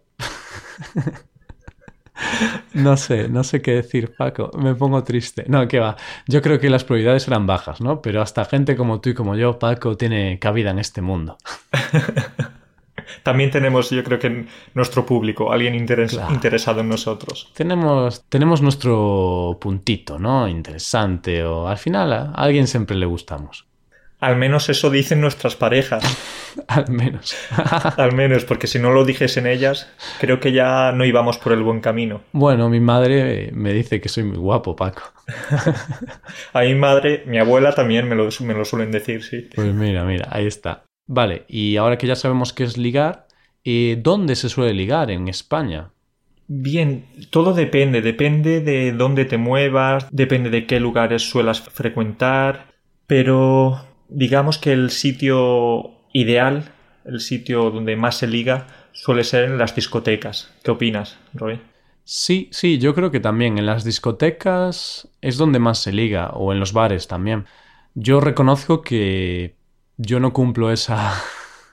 No 2.74 2.96
sé, 2.96 3.28
no 3.28 3.44
sé 3.44 3.62
qué 3.62 3.72
decir, 3.72 4.14
Paco. 4.16 4.50
Me 4.56 4.74
pongo 4.74 5.02
triste. 5.04 5.44
No, 5.48 5.66
qué 5.68 5.78
va. 5.78 5.96
Yo 6.26 6.42
creo 6.42 6.58
que 6.58 6.70
las 6.70 6.84
probabilidades 6.84 7.26
eran 7.28 7.46
bajas, 7.46 7.80
¿no? 7.80 8.02
Pero 8.02 8.22
hasta 8.22 8.44
gente 8.44 8.76
como 8.76 9.00
tú 9.00 9.10
y 9.10 9.14
como 9.14 9.36
yo, 9.36 9.58
Paco, 9.58 9.96
tiene 9.96 10.38
cabida 10.38 10.70
en 10.70 10.78
este 10.78 11.00
mundo. 11.00 11.38
También 13.22 13.50
tenemos, 13.50 13.90
yo 13.90 14.04
creo 14.04 14.18
que 14.18 14.46
nuestro 14.74 15.04
público, 15.04 15.52
alguien 15.52 15.74
interesado 15.74 16.80
en 16.80 16.88
nosotros. 16.88 17.50
Tenemos, 17.54 18.24
tenemos 18.28 18.62
nuestro 18.62 19.58
puntito, 19.60 20.18
¿no? 20.18 20.48
Interesante, 20.48 21.44
o 21.44 21.66
al 21.66 21.78
final 21.78 22.12
a 22.12 22.32
alguien 22.32 22.66
siempre 22.66 22.96
le 22.96 23.06
gustamos. 23.06 23.66
Al 24.24 24.36
menos 24.36 24.70
eso 24.70 24.88
dicen 24.88 25.20
nuestras 25.20 25.54
parejas. 25.54 26.02
Al 26.68 26.90
menos. 26.90 27.36
Al 27.98 28.14
menos, 28.14 28.46
porque 28.46 28.66
si 28.66 28.78
no 28.78 28.90
lo 28.90 29.04
dijesen 29.04 29.46
ellas, 29.46 29.86
creo 30.18 30.40
que 30.40 30.50
ya 30.50 30.92
no 30.92 31.04
íbamos 31.04 31.36
por 31.36 31.52
el 31.52 31.62
buen 31.62 31.80
camino. 31.80 32.22
Bueno, 32.32 32.70
mi 32.70 32.80
madre 32.80 33.50
me 33.52 33.74
dice 33.74 34.00
que 34.00 34.08
soy 34.08 34.24
muy 34.24 34.38
guapo, 34.38 34.74
Paco. 34.76 35.12
A 36.54 36.62
mi 36.62 36.74
madre, 36.74 37.24
mi 37.26 37.38
abuela 37.38 37.74
también 37.74 38.08
me 38.08 38.14
lo, 38.14 38.30
me 38.40 38.54
lo 38.54 38.64
suelen 38.64 38.90
decir, 38.92 39.22
sí. 39.22 39.50
Pues 39.54 39.74
mira, 39.74 40.04
mira, 40.04 40.26
ahí 40.30 40.46
está. 40.46 40.84
Vale, 41.06 41.44
y 41.46 41.76
ahora 41.76 41.98
que 41.98 42.06
ya 42.06 42.16
sabemos 42.16 42.54
qué 42.54 42.64
es 42.64 42.78
ligar, 42.78 43.26
eh, 43.62 43.98
¿dónde 44.02 44.36
se 44.36 44.48
suele 44.48 44.72
ligar 44.72 45.10
en 45.10 45.28
España? 45.28 45.90
Bien, 46.46 47.04
todo 47.28 47.52
depende, 47.52 48.00
depende 48.00 48.62
de 48.62 48.92
dónde 48.92 49.26
te 49.26 49.36
muevas, 49.36 50.08
depende 50.10 50.48
de 50.48 50.66
qué 50.66 50.80
lugares 50.80 51.28
suelas 51.28 51.60
frecuentar, 51.60 52.72
pero 53.06 53.92
digamos 54.14 54.58
que 54.58 54.72
el 54.72 54.90
sitio 54.90 55.92
ideal, 56.12 56.72
el 57.04 57.20
sitio 57.20 57.70
donde 57.70 57.96
más 57.96 58.18
se 58.18 58.26
liga, 58.26 58.66
suele 58.92 59.24
ser 59.24 59.44
en 59.44 59.58
las 59.58 59.74
discotecas. 59.74 60.52
¿Qué 60.62 60.70
opinas, 60.70 61.18
Roy? 61.34 61.60
Sí, 62.04 62.48
sí, 62.52 62.78
yo 62.78 62.94
creo 62.94 63.10
que 63.10 63.20
también 63.20 63.58
en 63.58 63.66
las 63.66 63.82
discotecas 63.82 65.08
es 65.20 65.36
donde 65.36 65.58
más 65.58 65.78
se 65.78 65.92
liga, 65.92 66.30
o 66.30 66.52
en 66.52 66.60
los 66.60 66.72
bares 66.72 67.08
también. 67.08 67.46
Yo 67.94 68.20
reconozco 68.20 68.82
que 68.82 69.56
yo 69.96 70.20
no 70.20 70.32
cumplo 70.32 70.70
esa, 70.70 71.14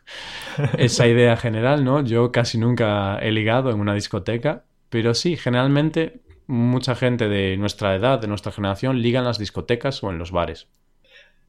esa 0.78 1.08
idea 1.08 1.38
general, 1.38 1.84
¿no? 1.84 2.04
Yo 2.04 2.32
casi 2.32 2.58
nunca 2.58 3.20
he 3.20 3.32
ligado 3.32 3.72
en 3.72 3.80
una 3.80 3.94
discoteca, 3.94 4.64
pero 4.90 5.14
sí, 5.14 5.38
generalmente 5.38 6.22
mucha 6.48 6.96
gente 6.96 7.30
de 7.30 7.56
nuestra 7.58 7.96
edad, 7.96 8.20
de 8.20 8.28
nuestra 8.28 8.52
generación, 8.52 9.02
liga 9.02 9.20
en 9.20 9.26
las 9.26 9.38
discotecas 9.38 10.04
o 10.04 10.10
en 10.10 10.18
los 10.18 10.32
bares. 10.32 10.68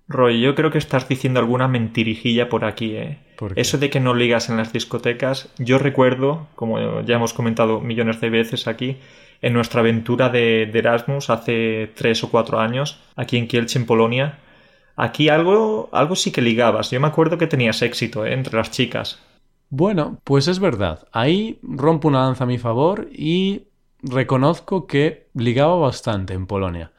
Roy, 0.09 0.40
yo 0.40 0.54
creo 0.54 0.71
que 0.71 0.78
estás 0.78 1.09
diciendo 1.09 1.40
alguna 1.40 1.68
mentirijilla 1.68 2.49
por 2.49 2.64
aquí, 2.64 2.97
¿eh? 2.97 3.18
Eso 3.56 3.78
de 3.78 3.90
que 3.90 4.00
no 4.00 4.14
ligas 4.14 4.49
en 4.50 4.56
las 4.56 4.73
discotecas, 4.73 5.52
yo 5.59 5.78
recuerdo, 5.78 6.47
como 6.54 7.00
ya 7.02 7.16
hemos 7.16 7.35
comentado 7.35 7.80
millones 7.80 8.21
de 8.21 8.30
veces 8.30 8.68
aquí, 8.68 8.99
en 9.40 9.52
nuestra 9.52 9.80
aventura 9.80 10.28
de, 10.28 10.62
Erasmus 10.62 11.28
hace 11.28 11.90
tres 11.94 12.23
o 12.23 12.30
cuatro 12.30 12.61
años, 12.61 13.00
aquí 13.16 13.37
en 13.37 13.49
Kielce, 13.49 13.78
en 13.78 13.87
Polonia, 13.87 14.38
aquí 14.94 15.28
algo, 15.28 15.88
algo 15.92 16.14
sí 16.14 16.30
que 16.30 16.40
ligabas. 16.40 16.90
Yo 16.90 17.00
me 17.00 17.09
acuerdo 17.09 17.38
que 17.38 17.49
tenías 17.49 17.82
éxito 17.82 18.25
¿eh? 18.25 18.32
entre 18.32 18.56
las 18.56 18.71
chicas. 18.71 19.18
Bueno, 19.68 20.21
pues 20.23 20.47
es 20.49 20.61
verdad. 20.61 21.09
Ahí 21.12 21.59
rompo 21.62 22.09
una 22.09 22.25
lanza 22.25 22.44
a 22.44 22.47
mi 22.47 22.59
favor 22.59 23.09
y 23.11 23.68
reconozco 24.02 24.87
que 24.87 25.28
ligaba 25.35 25.76
bastante 25.76 26.35
en 26.35 26.47
Polonia. 26.47 26.91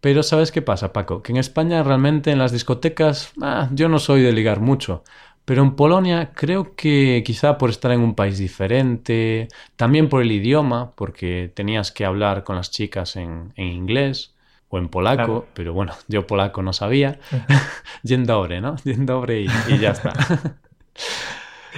Pero 0.00 0.22
¿sabes 0.22 0.52
qué 0.52 0.62
pasa, 0.62 0.92
Paco? 0.92 1.22
Que 1.22 1.32
en 1.32 1.38
España 1.38 1.82
realmente 1.82 2.30
en 2.30 2.38
las 2.38 2.52
discotecas 2.52 3.32
ah, 3.42 3.68
yo 3.72 3.88
no 3.88 3.98
soy 3.98 4.22
de 4.22 4.32
ligar 4.32 4.60
mucho. 4.60 5.02
Pero 5.44 5.62
en 5.62 5.76
Polonia 5.76 6.32
creo 6.34 6.76
que 6.76 7.22
quizá 7.24 7.56
por 7.56 7.70
estar 7.70 7.90
en 7.90 8.00
un 8.00 8.14
país 8.14 8.36
diferente, 8.36 9.48
también 9.76 10.10
por 10.10 10.20
el 10.20 10.30
idioma, 10.30 10.92
porque 10.94 11.50
tenías 11.54 11.90
que 11.90 12.04
hablar 12.04 12.44
con 12.44 12.56
las 12.56 12.70
chicas 12.70 13.16
en, 13.16 13.54
inglés 13.56 14.34
o 14.68 14.76
en 14.76 14.88
polaco, 14.88 15.46
pero 15.54 15.72
bueno, 15.72 15.94
yo 16.06 16.26
polaco 16.26 16.62
no 16.62 16.74
sabía. 16.74 17.18
Dzień 18.04 18.26
¿no? 18.26 18.76
Dzień 18.84 19.06
y, 19.30 19.72
y 19.72 19.78
ya 19.78 19.92
está. 19.92 20.12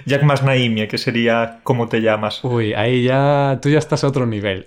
Jack 0.04 0.22
más 0.24 0.42
Naimia, 0.42 0.88
que 0.88 0.98
sería 0.98 1.60
¿cómo 1.62 1.88
te 1.88 2.00
llamas? 2.00 2.42
Uy, 2.42 2.74
ahí 2.74 3.04
ya 3.04 3.58
tú 3.62 3.68
ya 3.68 3.78
estás 3.78 4.04
a 4.04 4.08
otro 4.08 4.26
nivel. 4.26 4.64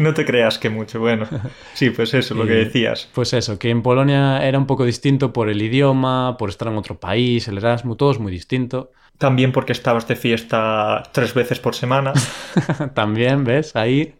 no 0.04 0.14
te 0.14 0.24
creas 0.24 0.58
que 0.58 0.70
mucho. 0.70 0.98
Bueno, 1.00 1.26
sí, 1.74 1.90
pues 1.90 2.14
eso, 2.14 2.34
lo 2.34 2.46
que 2.46 2.52
decías. 2.64 3.08
Pues 3.14 3.32
eso, 3.32 3.58
que 3.58 3.70
en 3.70 3.82
Polonia 3.82 4.44
era 4.46 4.58
un 4.58 4.66
poco 4.66 4.84
distinto 4.84 5.32
por 5.32 5.48
el 5.48 5.62
idioma, 5.62 6.36
por 6.38 6.48
estar 6.48 6.68
en 6.68 6.76
otro 6.76 6.98
país, 6.98 7.46
el 7.48 7.58
Erasmus, 7.58 7.96
todo 7.96 8.10
es 8.10 8.18
muy 8.18 8.32
distinto. 8.32 8.90
También 9.18 9.52
porque 9.52 9.72
estabas 9.72 10.08
de 10.08 10.16
fiesta 10.16 11.02
tres 11.12 11.34
veces 11.34 11.60
por 11.60 11.74
semana. 11.74 12.14
También, 12.94 13.44
¿ves? 13.44 13.76
Ahí, 13.76 14.14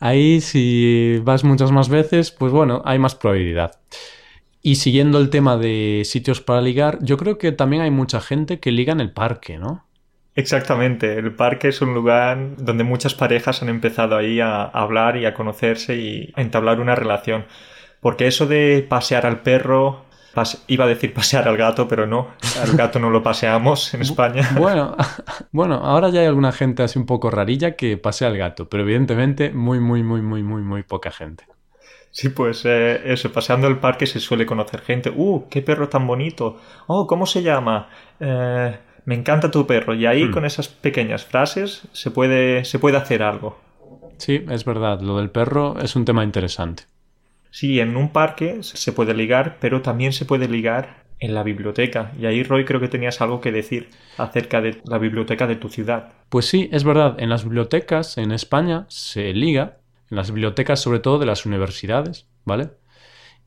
ahí 0.00 0.40
si 0.40 1.18
vas 1.22 1.44
muchas 1.44 1.70
más 1.70 1.90
veces, 1.90 2.30
pues 2.30 2.50
bueno, 2.50 2.80
hay 2.86 2.98
más 2.98 3.14
probabilidad. 3.14 3.78
Y 4.62 4.76
siguiendo 4.76 5.18
el 5.18 5.28
tema 5.28 5.56
de 5.58 6.02
sitios 6.04 6.40
para 6.40 6.62
ligar, 6.62 6.98
yo 7.02 7.18
creo 7.18 7.36
que 7.36 7.52
también 7.52 7.82
hay 7.82 7.90
mucha 7.90 8.20
gente 8.20 8.58
que 8.58 8.72
liga 8.72 8.92
en 8.92 9.00
el 9.00 9.10
parque, 9.10 9.58
¿no? 9.58 9.86
Exactamente, 10.34 11.18
el 11.18 11.34
parque 11.34 11.68
es 11.68 11.82
un 11.82 11.92
lugar 11.92 12.56
donde 12.56 12.84
muchas 12.84 13.14
parejas 13.14 13.62
han 13.62 13.68
empezado 13.68 14.16
ahí 14.16 14.40
a 14.40 14.62
hablar 14.62 15.16
y 15.16 15.26
a 15.26 15.34
conocerse 15.34 15.96
y 15.96 16.32
a 16.36 16.40
entablar 16.40 16.80
una 16.80 16.94
relación. 16.94 17.46
Porque 18.00 18.26
eso 18.26 18.46
de 18.46 18.86
pasear 18.88 19.26
al 19.26 19.40
perro, 19.40 20.04
iba 20.68 20.84
a 20.84 20.88
decir 20.88 21.12
pasear 21.12 21.48
al 21.48 21.56
gato, 21.56 21.88
pero 21.88 22.06
no, 22.06 22.28
al 22.62 22.76
gato 22.76 22.98
no 22.98 23.10
lo 23.10 23.22
paseamos 23.22 23.92
en 23.94 24.02
España. 24.02 24.48
Bueno, 24.56 24.96
bueno, 25.52 25.74
ahora 25.74 26.08
ya 26.10 26.20
hay 26.20 26.26
alguna 26.26 26.52
gente 26.52 26.82
así 26.82 26.98
un 26.98 27.06
poco 27.06 27.30
rarilla 27.30 27.76
que 27.76 27.96
pasea 27.96 28.28
al 28.28 28.36
gato, 28.36 28.68
pero 28.68 28.84
evidentemente 28.84 29.50
muy, 29.50 29.80
muy, 29.80 30.02
muy, 30.02 30.22
muy, 30.22 30.42
muy, 30.42 30.62
muy 30.62 30.82
poca 30.82 31.10
gente. 31.10 31.44
Sí, 32.12 32.30
pues 32.30 32.64
eh, 32.64 33.00
eso, 33.04 33.32
paseando 33.32 33.68
el 33.68 33.78
parque 33.78 34.06
se 34.06 34.18
suele 34.18 34.44
conocer 34.44 34.80
gente. 34.80 35.12
¡Uh, 35.14 35.46
qué 35.48 35.62
perro 35.62 35.88
tan 35.88 36.06
bonito! 36.06 36.58
¡Oh, 36.88 37.06
¿cómo 37.06 37.24
se 37.24 37.42
llama? 37.42 37.88
Eh, 38.18 38.76
me 39.10 39.16
encanta 39.16 39.50
tu 39.50 39.66
perro. 39.66 39.92
Y 39.92 40.06
ahí 40.06 40.26
hmm. 40.26 40.30
con 40.30 40.44
esas 40.44 40.68
pequeñas 40.68 41.24
frases 41.24 41.82
se 41.90 42.12
puede, 42.12 42.64
se 42.64 42.78
puede 42.78 42.96
hacer 42.96 43.24
algo. 43.24 43.58
Sí, 44.18 44.44
es 44.48 44.64
verdad. 44.64 45.00
Lo 45.00 45.16
del 45.18 45.30
perro 45.30 45.76
es 45.80 45.96
un 45.96 46.04
tema 46.04 46.22
interesante. 46.22 46.84
Sí, 47.50 47.80
en 47.80 47.96
un 47.96 48.10
parque 48.10 48.62
se 48.62 48.92
puede 48.92 49.12
ligar, 49.12 49.56
pero 49.60 49.82
también 49.82 50.12
se 50.12 50.26
puede 50.26 50.46
ligar 50.46 51.02
en 51.18 51.34
la 51.34 51.42
biblioteca. 51.42 52.12
Y 52.20 52.26
ahí, 52.26 52.44
Roy, 52.44 52.64
creo 52.64 52.78
que 52.78 52.86
tenías 52.86 53.20
algo 53.20 53.40
que 53.40 53.50
decir 53.50 53.88
acerca 54.16 54.60
de 54.60 54.80
la 54.84 54.98
biblioteca 54.98 55.48
de 55.48 55.56
tu 55.56 55.68
ciudad. 55.68 56.12
Pues 56.28 56.46
sí, 56.46 56.68
es 56.70 56.84
verdad. 56.84 57.16
En 57.18 57.30
las 57.30 57.42
bibliotecas 57.42 58.16
en 58.16 58.30
España 58.30 58.86
se 58.86 59.32
liga, 59.32 59.78
en 60.08 60.18
las 60.18 60.30
bibliotecas 60.30 60.80
sobre 60.80 61.00
todo 61.00 61.18
de 61.18 61.26
las 61.26 61.46
universidades, 61.46 62.28
¿vale? 62.44 62.70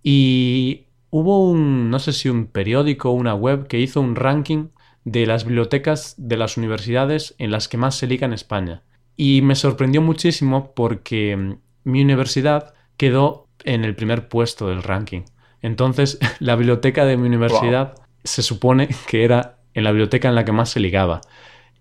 Y 0.03 0.87
hubo 1.09 1.49
un, 1.49 1.89
no 1.89 1.99
sé 1.99 2.11
si 2.11 2.27
un 2.27 2.47
periódico 2.47 3.11
o 3.11 3.13
una 3.13 3.33
web 3.33 3.67
que 3.67 3.79
hizo 3.79 4.01
un 4.01 4.17
ranking 4.17 4.67
de 5.05 5.25
las 5.25 5.45
bibliotecas 5.45 6.15
de 6.17 6.37
las 6.37 6.57
universidades 6.57 7.35
en 7.37 7.51
las 7.51 7.67
que 7.67 7.77
más 7.77 7.95
se 7.95 8.07
liga 8.07 8.25
en 8.25 8.33
España. 8.33 8.83
Y 9.15 9.41
me 9.41 9.55
sorprendió 9.55 10.01
muchísimo 10.01 10.73
porque 10.73 11.35
mm, 11.35 11.57
mi 11.83 12.01
universidad 12.01 12.73
quedó 12.97 13.47
en 13.63 13.83
el 13.83 13.95
primer 13.95 14.27
puesto 14.27 14.67
del 14.67 14.83
ranking. 14.83 15.23
Entonces, 15.61 16.19
la 16.39 16.55
biblioteca 16.55 17.05
de 17.05 17.17
mi 17.17 17.27
universidad 17.27 17.95
se 18.23 18.41
supone 18.41 18.89
que 19.07 19.23
era 19.23 19.57
en 19.73 19.83
la 19.83 19.91
biblioteca 19.91 20.29
en 20.29 20.35
la 20.35 20.45
que 20.45 20.51
más 20.51 20.69
se 20.69 20.79
ligaba. 20.79 21.21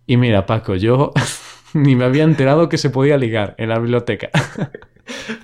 Y 0.06 0.16
mira, 0.16 0.46
Paco, 0.46 0.74
yo 0.74 1.12
ni 1.74 1.96
me 1.96 2.04
había 2.04 2.24
enterado 2.24 2.68
que 2.68 2.78
se 2.78 2.90
podía 2.90 3.16
ligar 3.16 3.54
en 3.58 3.68
la 3.68 3.78
biblioteca. 3.78 4.30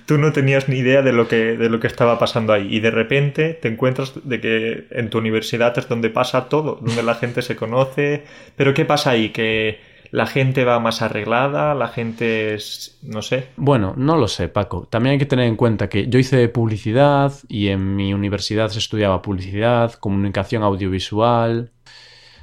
Tú 0.05 0.17
no 0.17 0.31
tenías 0.31 0.69
ni 0.69 0.77
idea 0.77 1.01
de 1.01 1.13
lo 1.13 1.27
que, 1.27 1.57
de 1.57 1.69
lo 1.69 1.79
que 1.79 1.87
estaba 1.87 2.17
pasando 2.17 2.53
ahí 2.53 2.67
y 2.69 2.79
de 2.79 2.91
repente 2.91 3.53
te 3.53 3.67
encuentras 3.67 4.13
de 4.23 4.41
que 4.41 4.87
en 4.91 5.09
tu 5.09 5.17
universidad 5.17 5.77
es 5.77 5.87
donde 5.87 6.09
pasa 6.09 6.49
todo, 6.49 6.79
donde 6.81 7.03
la 7.03 7.15
gente 7.15 7.41
se 7.41 7.55
conoce. 7.55 8.23
Pero 8.55 8.73
¿qué 8.73 8.85
pasa 8.85 9.11
ahí? 9.11 9.29
Que 9.29 9.79
la 10.11 10.25
gente 10.25 10.65
va 10.65 10.79
más 10.79 11.01
arreglada, 11.01 11.75
la 11.75 11.87
gente 11.87 12.55
es... 12.55 12.97
no 13.03 13.21
sé. 13.21 13.49
Bueno, 13.57 13.93
no 13.95 14.17
lo 14.17 14.27
sé, 14.27 14.47
Paco. 14.47 14.87
También 14.89 15.13
hay 15.13 15.19
que 15.19 15.25
tener 15.25 15.45
en 15.45 15.55
cuenta 15.55 15.89
que 15.89 16.07
yo 16.07 16.17
hice 16.17 16.47
publicidad 16.49 17.33
y 17.47 17.67
en 17.67 17.95
mi 17.95 18.13
universidad 18.13 18.69
se 18.69 18.79
estudiaba 18.79 19.21
publicidad, 19.21 19.93
comunicación 19.93 20.63
audiovisual. 20.63 21.71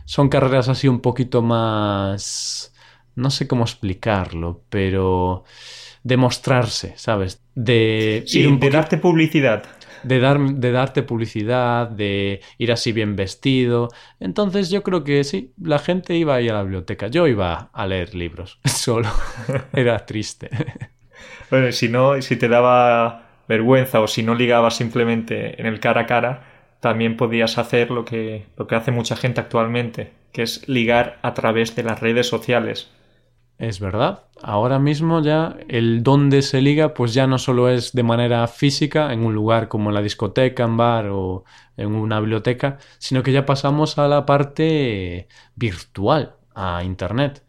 Son 0.05 0.29
carreras 0.29 0.69
así 0.69 0.87
un 0.87 1.01
poquito 1.01 1.43
más... 1.43 2.73
no 3.17 3.31
sé 3.31 3.49
cómo 3.49 3.65
explicarlo, 3.65 4.63
pero 4.69 5.45
demostrarse, 6.07 6.93
¿sabes? 6.97 7.43
De, 7.57 8.25
de 8.33 8.71
darte 8.71 8.97
publicidad. 8.97 9.65
De, 10.05 10.21
dar, 10.21 10.39
de 10.39 10.71
darte 10.71 11.03
publicidad, 11.03 11.89
de 11.89 12.41
ir 12.59 12.71
así 12.71 12.93
bien 12.93 13.17
vestido. 13.17 13.89
Entonces 14.21 14.71
yo 14.71 14.85
creo 14.85 15.03
que 15.03 15.25
sí, 15.25 15.53
la 15.61 15.81
gente 15.81 16.15
iba 16.15 16.37
a 16.37 16.41
ir 16.41 16.53
a 16.53 16.55
la 16.55 16.63
biblioteca. 16.63 17.09
Yo 17.09 17.27
iba 17.27 17.71
a 17.73 17.87
leer 17.89 18.15
libros 18.15 18.61
solo. 18.65 19.09
Era 19.73 20.07
triste. 20.07 20.49
bueno, 21.51 21.73
si 21.73 21.89
no, 21.89 22.23
si 22.23 22.37
te 22.37 22.49
daba 22.49 23.25
vergüenza 23.49 24.01
o 24.01 24.07
si 24.07 24.23
no 24.23 24.37
ligabas 24.37 24.77
simplemente 24.77 25.61
en 25.61 25.67
el 25.67 25.81
cara 25.81 26.03
a 26.03 26.07
cara, 26.07 26.45
también 26.79 27.17
podías 27.17 27.59
hacer 27.59 27.91
lo 27.91 28.05
que, 28.05 28.47
lo 28.57 28.69
que 28.69 28.77
hace 28.77 28.93
mucha 28.93 29.17
gente 29.17 29.41
actualmente, 29.41 30.13
que 30.31 30.43
es 30.43 30.69
ligar 30.69 31.19
a 31.23 31.35
través 31.35 31.75
de 31.75 31.83
las 31.83 31.99
redes 31.99 32.29
sociales 32.29 32.93
Es 33.59 33.81
verdad. 33.81 34.25
Ahora 34.43 34.79
mismo 34.79 35.23
ya 35.23 35.57
el 35.69 36.03
dónde 36.03 36.43
se 36.43 36.61
liga 36.61 36.93
pues 36.93 37.15
ya 37.15 37.27
no 37.27 37.39
solo 37.39 37.71
es 37.71 37.93
de 37.93 38.03
manera 38.03 38.47
física 38.49 39.13
en 39.13 39.25
un 39.25 39.35
lugar 39.35 39.69
como 39.69 39.91
la 39.91 40.03
discoteca, 40.03 40.65
en 40.65 40.77
bar 40.77 41.09
o 41.09 41.45
en 41.77 41.95
una 41.95 42.21
biblioteca, 42.21 42.79
sino 42.99 43.23
que 43.23 43.33
ya 43.33 43.47
pasamos 43.47 43.97
a 43.99 44.09
la 44.09 44.27
parte 44.27 45.29
virtual, 45.55 46.37
a 46.55 46.85
internet. 46.85 47.45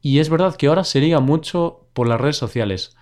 Y 0.00 0.18
es 0.18 0.28
verdad 0.28 0.56
que 0.56 0.66
ahora 0.66 0.84
se 0.84 1.00
liga 1.00 1.20
mucho 1.20 1.88
por 1.92 2.08
las 2.08 2.20
redes 2.20 2.36
sociales. 2.36 2.96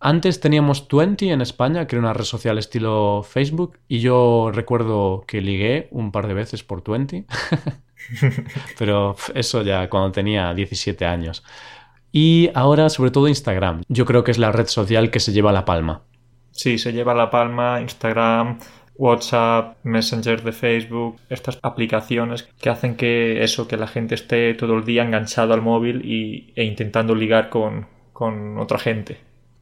Antes 0.00 0.40
teníamos 0.40 0.88
Twenty 0.88 1.30
en 1.30 1.40
España, 1.40 1.86
que 1.86 1.96
era 1.96 2.04
una 2.04 2.12
red 2.12 2.24
social 2.24 2.58
estilo 2.58 3.22
Facebook, 3.22 3.78
y 3.88 4.00
yo 4.00 4.50
recuerdo 4.52 5.24
que 5.26 5.40
ligué 5.40 5.88
un 5.92 6.12
par 6.12 6.26
de 6.26 6.34
veces 6.34 6.62
por 6.62 6.82
Twenty, 6.82 7.24
pero 8.78 9.16
eso 9.34 9.62
ya 9.62 9.88
cuando 9.88 10.12
tenía 10.12 10.52
17 10.54 11.04
años. 11.04 11.44
Y 12.12 12.50
ahora 12.54 12.88
sobre 12.90 13.10
todo 13.10 13.28
Instagram, 13.28 13.82
yo 13.88 14.04
creo 14.04 14.22
que 14.22 14.30
es 14.30 14.38
la 14.38 14.52
red 14.52 14.66
social 14.66 15.10
que 15.10 15.20
se 15.20 15.32
lleva 15.32 15.52
la 15.52 15.64
palma. 15.64 16.02
Sí, 16.52 16.78
se 16.78 16.92
lleva 16.92 17.14
la 17.14 17.30
palma 17.30 17.80
Instagram, 17.80 18.58
WhatsApp, 18.96 19.78
Messenger 19.82 20.42
de 20.42 20.52
Facebook, 20.52 21.16
estas 21.28 21.58
aplicaciones 21.62 22.44
que 22.60 22.70
hacen 22.70 22.96
que 22.96 23.42
eso, 23.42 23.66
que 23.66 23.76
la 23.76 23.88
gente 23.88 24.14
esté 24.14 24.54
todo 24.54 24.74
el 24.74 24.84
día 24.84 25.02
enganchado 25.02 25.52
al 25.52 25.62
móvil 25.62 26.04
y, 26.04 26.52
e 26.54 26.64
intentando 26.64 27.14
ligar 27.14 27.48
con, 27.48 27.88
con 28.12 28.58
otra 28.58 28.78
gente. 28.78 29.18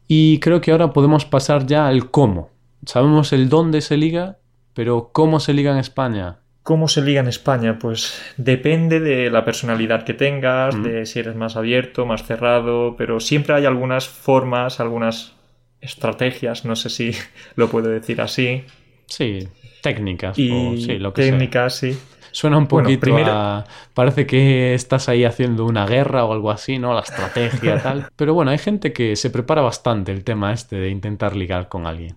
Y 0.07 0.39
creo 0.41 0.61
que 0.61 0.73
ahora 0.73 0.93
podemos 0.93 1.25
pasar 1.25 1.67
ya 1.67 1.89
al 1.89 2.11
cómo. 2.11 2.51
Sabemos 2.85 3.33
el 3.33 3.49
dónde 3.49 3.81
se 3.81 3.97
liga, 3.97 4.39
pero 4.75 5.11
¿cómo 5.13 5.41
se 5.41 5.55
liga 5.55 5.73
en 5.73 5.79
España? 5.79 6.42
¿Cómo 6.63 6.87
se 6.87 7.03
liga 7.03 7.21
en 7.21 7.27
España? 7.27 7.79
Pues 7.79 8.23
depende 8.37 9.01
de 9.01 9.31
la 9.31 9.45
personalidad 9.45 10.05
que 10.05 10.15
tengas, 10.15 10.81
de 10.81 11.07
si 11.07 11.19
eres 11.19 11.35
más 11.35 11.57
abierto, 11.57 12.07
más 12.07 12.25
cerrado, 12.25 12.95
pero 12.97 13.19
siempre 13.19 13.55
hay 13.55 13.65
algunas 13.65 14.07
formas, 14.07 14.79
algunas 14.79 15.35
estrategias, 15.81 16.65
no 16.65 16.77
sé 16.77 16.89
si 16.89 17.13
lo 17.57 17.69
puedo 17.69 17.89
decir 17.89 18.21
así. 18.21 18.65
Sí, 19.07 19.49
técnicas. 19.83 20.39
Y 20.39 20.81
sí, 20.81 20.99
lo 20.99 21.13
que 21.13 21.23
técnicas, 21.23 21.75
sí. 21.75 21.99
Suena 22.31 22.57
un 22.57 22.67
poquito 22.67 23.15
a... 23.27 23.65
Parece 23.93 24.27
que 24.27 24.73
estás 24.73 25.09
ahí 25.09 25.25
haciendo 25.25 25.67
una 25.67 25.87
guerra 25.87 26.25
o 26.25 26.33
algo 26.33 26.51
así, 26.51 26.79
¿no? 26.79 26.95
La 26.95 27.01
estrategia, 27.01 27.83
tal. 27.83 28.09
Pero 28.17 28.33
bueno, 28.33 28.53
hay 28.53 28.59
gente 28.59 28.93
que 28.95 29.17
se 29.17 29.29
prepara 29.29 29.61
bastante 29.61 30.13
el 30.13 30.25
tema 30.25 30.53
este 30.53 30.77
de 30.77 30.89
intentar 30.89 31.37
ligar 31.37 31.69
con 31.69 31.87
alguien. 31.87 32.17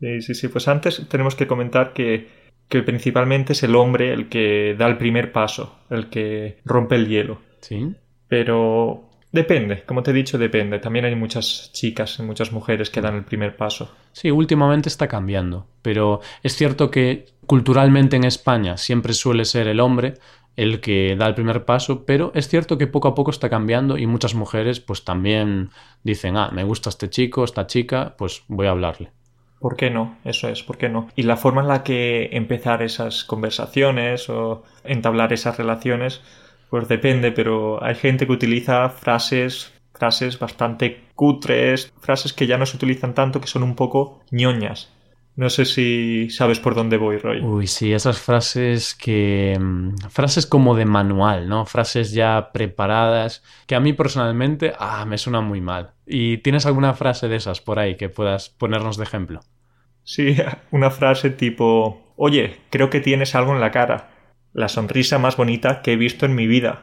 Sí, 0.00 0.20
sí, 0.20 0.34
sí. 0.34 0.48
Pues 0.48 0.66
antes 0.66 1.06
tenemos 1.08 1.36
que 1.36 1.46
comentar 1.46 1.92
que, 1.92 2.41
que 2.72 2.82
principalmente 2.82 3.52
es 3.52 3.62
el 3.64 3.76
hombre 3.76 4.14
el 4.14 4.30
que 4.30 4.74
da 4.78 4.86
el 4.86 4.96
primer 4.96 5.30
paso, 5.30 5.80
el 5.90 6.08
que 6.08 6.56
rompe 6.64 6.94
el 6.94 7.06
hielo. 7.06 7.42
Sí. 7.60 7.94
Pero 8.28 9.10
Depende, 9.30 9.82
como 9.84 10.02
te 10.02 10.10
he 10.10 10.14
dicho, 10.14 10.36
depende. 10.36 10.78
También 10.78 11.06
hay 11.06 11.14
muchas 11.14 11.70
chicas, 11.72 12.20
muchas 12.20 12.52
mujeres 12.52 12.90
que 12.90 13.00
dan 13.00 13.14
el 13.14 13.24
primer 13.24 13.56
paso. 13.56 13.90
Sí, 14.12 14.30
últimamente 14.30 14.90
está 14.90 15.08
cambiando, 15.08 15.66
pero 15.80 16.20
es 16.42 16.54
cierto 16.54 16.90
que 16.90 17.26
culturalmente 17.46 18.16
en 18.16 18.24
España 18.24 18.76
siempre 18.76 19.14
suele 19.14 19.46
ser 19.46 19.68
el 19.68 19.80
hombre 19.80 20.14
el 20.54 20.80
que 20.80 21.16
da 21.16 21.26
el 21.26 21.34
primer 21.34 21.64
paso, 21.64 22.04
pero 22.04 22.30
es 22.34 22.46
cierto 22.48 22.76
que 22.76 22.86
poco 22.86 23.08
a 23.08 23.14
poco 23.14 23.30
está 23.30 23.48
cambiando 23.48 23.96
y 23.96 24.06
muchas 24.06 24.34
mujeres 24.34 24.80
pues 24.80 25.02
también 25.02 25.70
dicen, 26.02 26.36
ah, 26.36 26.50
me 26.52 26.64
gusta 26.64 26.90
este 26.90 27.08
chico, 27.08 27.44
esta 27.44 27.66
chica, 27.66 28.14
pues 28.18 28.42
voy 28.48 28.66
a 28.66 28.70
hablarle. 28.72 29.12
¿Por 29.62 29.76
qué 29.76 29.90
no? 29.90 30.18
Eso 30.24 30.48
es, 30.48 30.64
¿por 30.64 30.76
qué 30.76 30.88
no? 30.88 31.08
Y 31.14 31.22
la 31.22 31.36
forma 31.36 31.62
en 31.62 31.68
la 31.68 31.84
que 31.84 32.30
empezar 32.32 32.82
esas 32.82 33.22
conversaciones 33.22 34.28
o 34.28 34.64
entablar 34.82 35.32
esas 35.32 35.56
relaciones 35.56 36.20
pues 36.68 36.88
depende, 36.88 37.32
pero 37.32 37.84
hay 37.84 37.94
gente 37.94 38.26
que 38.26 38.32
utiliza 38.32 38.88
frases, 38.88 39.72
frases 39.92 40.38
bastante 40.38 41.04
cutres, 41.14 41.92
frases 42.00 42.32
que 42.32 42.46
ya 42.46 42.58
no 42.58 42.66
se 42.66 42.76
utilizan 42.76 43.14
tanto, 43.14 43.40
que 43.40 43.46
son 43.46 43.62
un 43.62 43.76
poco 43.76 44.24
ñoñas. 44.30 44.90
No 45.36 45.48
sé 45.48 45.64
si 45.64 46.28
sabes 46.30 46.60
por 46.60 46.74
dónde 46.74 46.96
voy, 46.96 47.18
Roy. 47.18 47.40
Uy, 47.40 47.66
sí, 47.66 47.92
esas 47.92 48.18
frases 48.18 48.94
que... 48.94 49.56
Mm, 49.60 49.96
frases 50.10 50.46
como 50.46 50.74
de 50.74 50.86
manual, 50.86 51.48
¿no? 51.48 51.66
Frases 51.66 52.12
ya 52.12 52.50
preparadas, 52.52 53.42
que 53.66 53.74
a 53.74 53.80
mí 53.80 53.92
personalmente, 53.92 54.72
ah, 54.78 55.04
me 55.06 55.18
suenan 55.18 55.44
muy 55.44 55.60
mal. 55.60 55.92
¿Y 56.06 56.38
tienes 56.38 56.66
alguna 56.66 56.94
frase 56.94 57.28
de 57.28 57.36
esas 57.36 57.60
por 57.60 57.78
ahí 57.78 57.96
que 57.96 58.08
puedas 58.08 58.48
ponernos 58.50 58.96
de 58.96 59.04
ejemplo? 59.04 59.40
Sí, 60.04 60.36
una 60.70 60.90
frase 60.90 61.30
tipo, 61.30 62.14
oye, 62.16 62.60
creo 62.70 62.90
que 62.90 63.00
tienes 63.00 63.34
algo 63.34 63.52
en 63.52 63.60
la 63.60 63.70
cara 63.70 64.12
la 64.52 64.68
sonrisa 64.68 65.18
más 65.18 65.36
bonita 65.36 65.82
que 65.82 65.92
he 65.92 65.96
visto 65.96 66.26
en 66.26 66.34
mi 66.34 66.46
vida. 66.46 66.82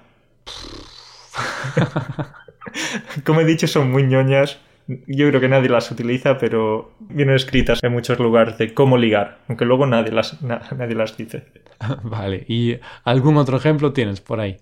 Como 3.25 3.41
he 3.41 3.45
dicho, 3.45 3.67
son 3.67 3.91
muy 3.91 4.03
ñoñas. 4.03 4.59
Yo 4.87 5.29
creo 5.29 5.39
que 5.39 5.49
nadie 5.49 5.69
las 5.69 5.91
utiliza, 5.91 6.39
pero 6.39 6.93
vienen 6.99 7.35
escritas 7.35 7.83
en 7.83 7.91
muchos 7.91 8.17
lugares 8.17 8.57
de 8.57 8.73
cómo 8.73 8.97
ligar, 8.97 9.37
aunque 9.47 9.65
luego 9.65 9.85
nadie 9.85 10.11
las, 10.11 10.41
nadie 10.41 10.95
las 10.95 11.15
dice. 11.15 11.45
Vale, 12.03 12.45
¿y 12.47 12.79
algún 13.03 13.37
otro 13.37 13.57
ejemplo 13.57 13.93
tienes 13.93 14.19
por 14.19 14.39
ahí? 14.39 14.57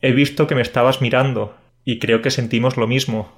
He 0.00 0.12
visto 0.12 0.46
que 0.46 0.54
me 0.54 0.62
estabas 0.62 1.00
mirando 1.00 1.56
y 1.84 1.98
creo 1.98 2.22
que 2.22 2.30
sentimos 2.30 2.76
lo 2.76 2.86
mismo. 2.86 3.32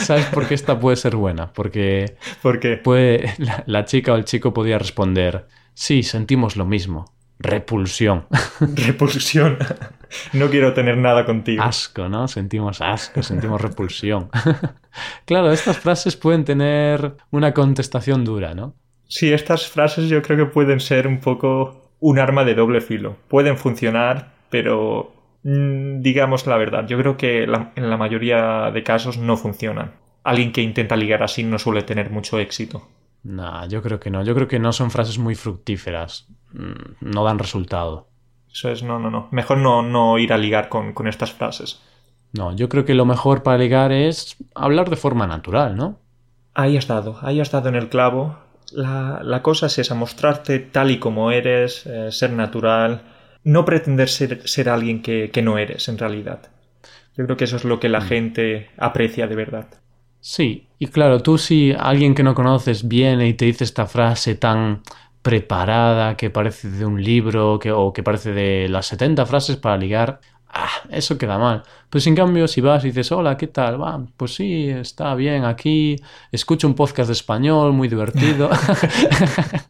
¿Sabes 0.00 0.26
por 0.26 0.46
qué 0.46 0.54
esta 0.54 0.78
puede 0.78 0.96
ser 0.96 1.16
buena? 1.16 1.52
Porque 1.52 2.16
¿Por 2.40 2.60
qué? 2.60 2.76
Puede, 2.76 3.34
la 3.66 3.84
chica 3.84 4.12
o 4.12 4.16
el 4.16 4.24
chico 4.24 4.52
podía 4.52 4.78
responder, 4.78 5.46
sí, 5.74 6.02
sentimos 6.02 6.56
lo 6.56 6.64
mismo. 6.64 7.12
Repulsión. 7.38 8.26
Repulsión. 8.60 9.58
No 10.32 10.48
quiero 10.48 10.74
tener 10.74 10.96
nada 10.96 11.24
contigo. 11.24 11.62
Asco, 11.62 12.08
¿no? 12.08 12.28
Sentimos 12.28 12.80
asco, 12.80 13.22
sentimos 13.22 13.60
repulsión. 13.60 14.30
claro, 15.24 15.50
estas 15.50 15.78
frases 15.78 16.16
pueden 16.16 16.44
tener 16.44 17.14
una 17.30 17.52
contestación 17.52 18.24
dura, 18.24 18.54
¿no? 18.54 18.74
Sí, 19.08 19.32
estas 19.32 19.68
frases 19.68 20.08
yo 20.08 20.22
creo 20.22 20.38
que 20.38 20.52
pueden 20.52 20.80
ser 20.80 21.06
un 21.08 21.18
poco 21.20 21.90
un 21.98 22.18
arma 22.18 22.44
de 22.44 22.54
doble 22.54 22.80
filo. 22.80 23.16
Pueden 23.28 23.58
funcionar, 23.58 24.32
pero 24.48 25.11
digamos 25.42 26.46
la 26.46 26.56
verdad, 26.56 26.86
yo 26.86 26.98
creo 26.98 27.16
que 27.16 27.44
en 27.44 27.90
la 27.90 27.96
mayoría 27.96 28.70
de 28.70 28.82
casos 28.82 29.18
no 29.18 29.36
funcionan. 29.36 29.92
Alguien 30.24 30.52
que 30.52 30.62
intenta 30.62 30.96
ligar 30.96 31.22
así 31.22 31.42
no 31.42 31.58
suele 31.58 31.82
tener 31.82 32.10
mucho 32.10 32.38
éxito. 32.38 32.88
No, 33.24 33.66
yo 33.68 33.82
creo 33.82 34.00
que 34.00 34.10
no. 34.10 34.22
Yo 34.22 34.34
creo 34.34 34.48
que 34.48 34.58
no 34.58 34.72
son 34.72 34.90
frases 34.90 35.18
muy 35.18 35.34
fructíferas. 35.34 36.28
Mm, 36.52 37.12
no 37.12 37.24
dan 37.24 37.38
resultado. 37.38 38.08
Eso 38.52 38.70
es, 38.70 38.82
no, 38.82 38.98
no, 38.98 39.10
no. 39.10 39.28
Mejor 39.30 39.58
no, 39.58 39.82
no 39.82 40.18
ir 40.18 40.32
a 40.32 40.38
ligar 40.38 40.68
con, 40.68 40.92
con 40.92 41.08
estas 41.08 41.32
frases. 41.32 41.80
No, 42.32 42.54
yo 42.54 42.68
creo 42.68 42.84
que 42.84 42.94
lo 42.94 43.04
mejor 43.04 43.42
para 43.42 43.58
ligar 43.58 43.92
es 43.92 44.36
hablar 44.54 44.90
de 44.90 44.96
forma 44.96 45.26
natural, 45.26 45.76
¿no? 45.76 45.98
Ahí 46.54 46.76
has 46.76 46.86
dado, 46.86 47.18
ahí 47.22 47.40
has 47.40 47.50
dado 47.50 47.68
en 47.68 47.74
el 47.74 47.88
clavo. 47.88 48.36
La, 48.72 49.20
la 49.22 49.42
cosa 49.42 49.66
es 49.66 49.78
esa, 49.78 49.94
mostrarte 49.94 50.58
tal 50.58 50.90
y 50.90 50.98
como 50.98 51.30
eres, 51.30 51.86
eh, 51.86 52.10
ser 52.10 52.32
natural, 52.32 53.02
no 53.44 53.64
pretender 53.64 54.08
ser, 54.08 54.46
ser 54.48 54.68
alguien 54.68 55.02
que, 55.02 55.30
que, 55.30 55.42
no 55.42 55.58
eres 55.58 55.88
en 55.88 55.98
realidad. 55.98 56.50
Yo 57.16 57.24
creo 57.24 57.36
que 57.36 57.44
eso 57.44 57.56
es 57.56 57.64
lo 57.64 57.80
que 57.80 57.88
la 57.88 58.00
mm. 58.00 58.04
gente 58.04 58.70
aprecia 58.76 59.26
de 59.26 59.36
verdad. 59.36 59.66
Sí, 60.20 60.68
y 60.78 60.86
claro, 60.86 61.20
tú 61.20 61.36
si 61.36 61.74
alguien 61.76 62.14
que 62.14 62.22
no 62.22 62.34
conoces 62.34 62.86
viene 62.86 63.28
y 63.28 63.34
te 63.34 63.46
dice 63.46 63.64
esta 63.64 63.86
frase 63.86 64.36
tan 64.36 64.82
preparada, 65.20 66.16
que 66.16 66.30
parece 66.30 66.70
de 66.70 66.84
un 66.84 67.02
libro, 67.02 67.58
que, 67.58 67.72
o 67.72 67.92
que 67.92 68.02
parece 68.02 68.32
de 68.32 68.68
las 68.68 68.86
70 68.86 69.26
frases 69.26 69.56
para 69.56 69.76
ligar, 69.76 70.20
ah, 70.48 70.68
eso 70.90 71.18
queda 71.18 71.38
mal. 71.38 71.64
Pues 71.90 72.06
en 72.06 72.14
cambio, 72.14 72.46
si 72.48 72.60
vas 72.60 72.84
y 72.84 72.88
dices, 72.88 73.10
hola, 73.12 73.36
¿qué 73.36 73.48
tal? 73.48 73.80
Va, 73.82 74.04
pues 74.16 74.34
sí, 74.34 74.68
está 74.68 75.14
bien 75.14 75.44
aquí, 75.44 75.96
escucho 76.30 76.68
un 76.68 76.74
podcast 76.74 77.08
de 77.08 77.14
español 77.14 77.72
muy 77.72 77.88
divertido. 77.88 78.50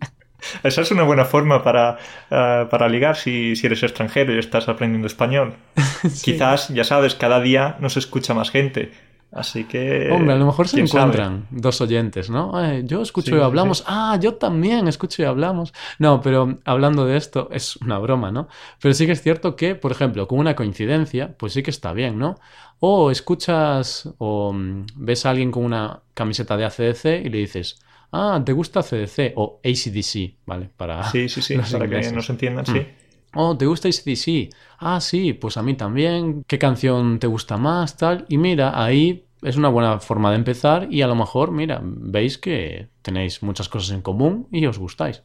Esa 0.63 0.83
es 0.83 0.91
una 0.91 1.03
buena 1.03 1.25
forma 1.25 1.63
para, 1.63 1.99
uh, 2.31 2.69
para 2.69 2.89
ligar 2.89 3.17
si, 3.17 3.57
si, 3.57 3.67
eres 3.67 3.83
extranjero 3.83 4.35
y 4.35 4.39
estás 4.39 4.69
aprendiendo 4.69 5.07
español. 5.07 5.55
sí. 6.11 6.33
Quizás, 6.33 6.69
ya 6.69 6.85
sabes, 6.85 7.15
cada 7.15 7.41
día 7.41 7.77
nos 7.81 7.97
escucha 7.97 8.35
más 8.35 8.51
gente. 8.51 8.93
Así 9.33 9.65
que. 9.65 10.11
Hombre, 10.13 10.35
a 10.35 10.37
lo 10.37 10.45
mejor 10.45 10.69
se 10.69 10.79
encuentran 10.79 11.47
dos 11.51 11.81
oyentes, 11.81 12.29
¿no? 12.29 12.53
yo 12.83 13.01
escucho 13.01 13.35
y 13.35 13.41
hablamos. 13.41 13.79
Sí. 13.79 13.85
Ah, 13.87 14.19
yo 14.21 14.35
también 14.35 14.89
escucho 14.89 15.23
y 15.23 15.25
hablamos. 15.25 15.73
No, 15.99 16.21
pero 16.21 16.59
hablando 16.67 17.07
de 17.07 17.17
esto, 17.17 17.49
es 17.51 17.77
una 17.77 17.99
broma, 17.99 18.31
¿no? 18.31 18.49
Pero 18.81 18.93
sí 18.93 19.07
que 19.07 19.13
es 19.13 19.23
cierto 19.23 19.57
que, 19.57 19.75
por 19.75 19.91
ejemplo, 19.91 20.29
con 20.29 20.39
una 20.39 20.55
coincidencia, 20.55 21.35
pues 21.39 21.55
sí 21.55 21.63
que 21.63 21.71
está 21.71 21.95
bien, 21.95 22.19
¿no? 22.19 22.39
O 22.79 23.11
escuchas 23.11 24.13
o 24.19 24.53
mm, 24.53 24.87
ves 24.97 25.25
a 25.25 25.31
alguien 25.31 25.51
con 25.51 25.65
una 25.65 26.01
camiseta 26.13 26.59
de 26.59 26.67
ACDC 26.67 27.25
y 27.25 27.31
le 27.31 27.39
dices, 27.39 27.81
ah, 28.13 28.43
¿te 28.45 28.53
gusta 28.53 28.81
ACDC? 28.81 29.33
O 29.37 29.61
ACDC, 29.65 30.37
¿vale? 30.47 30.71
Para, 30.77 31.03
sí, 31.11 31.29
sí, 31.29 31.43
sí, 31.43 31.57
para 31.73 31.89
que 31.89 32.13
nos 32.13 32.31
entiendan, 32.31 32.67
sí. 32.67 32.79
Mm. 32.79 32.87
Oh, 33.35 33.57
¿te 33.57 33.67
gusta 33.67 33.89
ACDC? 33.89 34.55
Ah, 34.79 35.01
sí, 35.01 35.33
pues 35.33 35.57
a 35.57 35.63
mí 35.63 35.75
también. 35.75 36.45
¿Qué 36.47 36.59
canción 36.59 37.19
te 37.19 37.27
gusta 37.27 37.57
más? 37.57 37.97
Tal. 37.97 38.27
Y 38.29 38.37
mira, 38.37 38.83
ahí 38.83 39.25
es 39.43 39.57
una 39.57 39.69
buena 39.69 39.99
forma 40.01 40.31
de 40.31 40.37
empezar 40.37 40.89
y 40.91 41.03
a 41.03 41.07
lo 41.07 41.15
mejor, 41.15 41.51
mira, 41.51 41.81
veis 41.83 42.39
que 42.39 42.89
tenéis 43.03 43.43
muchas 43.43 43.69
cosas 43.69 43.95
en 43.95 44.03
común 44.03 44.49
y 44.53 44.67
os 44.67 44.79
gustáis. 44.79 45.23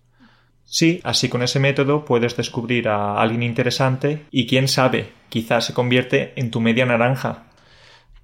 Sí, 0.63 1.00
así 1.04 1.30
con 1.30 1.43
ese 1.43 1.60
método 1.60 2.04
puedes 2.04 2.36
descubrir 2.36 2.89
a 2.89 3.21
alguien 3.21 3.43
interesante 3.43 4.26
y 4.32 4.47
quién 4.47 4.67
sabe, 4.67 5.13
quizás 5.30 5.65
se 5.65 5.73
convierte 5.73 6.34
en 6.36 6.52
tu 6.52 6.60
media 6.60 6.86
naranja. 6.86 7.46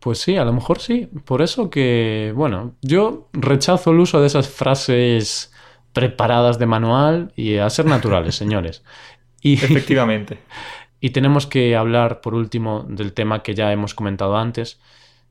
Pues 0.04 0.20
sí, 0.20 0.36
a 0.36 0.44
lo 0.44 0.52
mejor 0.52 0.80
sí. 0.80 1.08
Por 1.24 1.42
eso 1.42 1.70
que, 1.70 2.34
bueno, 2.36 2.76
yo 2.82 3.30
rechazo 3.32 3.92
el 3.92 4.00
uso 4.00 4.20
de 4.20 4.28
esas 4.28 4.50
frases 4.50 5.54
preparadas 5.94 6.60
de 6.60 6.66
manual 6.66 7.32
y 7.38 7.56
a 7.56 7.70
ser 7.70 7.86
naturales, 7.86 8.36
señores. 8.44 8.84
Y, 9.42 9.54
Efectivamente. 9.54 10.40
Y 11.00 11.10
tenemos 11.10 11.48
que 11.48 11.76
hablar, 11.76 12.22
por 12.22 12.34
último, 12.34 12.86
del 12.88 13.12
tema 13.12 13.44
que 13.44 13.56
ya 13.56 13.74
hemos 13.74 13.94
comentado 13.94 14.38
antes, 14.38 14.80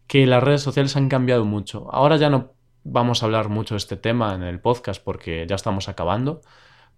que 0.06 0.26
las 0.26 0.42
redes 0.42 0.60
sociales 0.60 0.96
han 0.96 1.08
cambiado 1.08 1.46
mucho. 1.46 1.88
Ahora 1.90 2.16
ya 2.16 2.28
no 2.28 2.52
vamos 2.84 3.22
a 3.22 3.26
hablar 3.26 3.48
mucho 3.48 3.74
de 3.74 3.78
este 3.78 3.96
tema 3.96 4.34
en 4.34 4.42
el 4.42 4.60
podcast 4.60 5.02
porque 5.02 5.46
ya 5.48 5.54
estamos 5.54 5.88
acabando, 5.88 6.42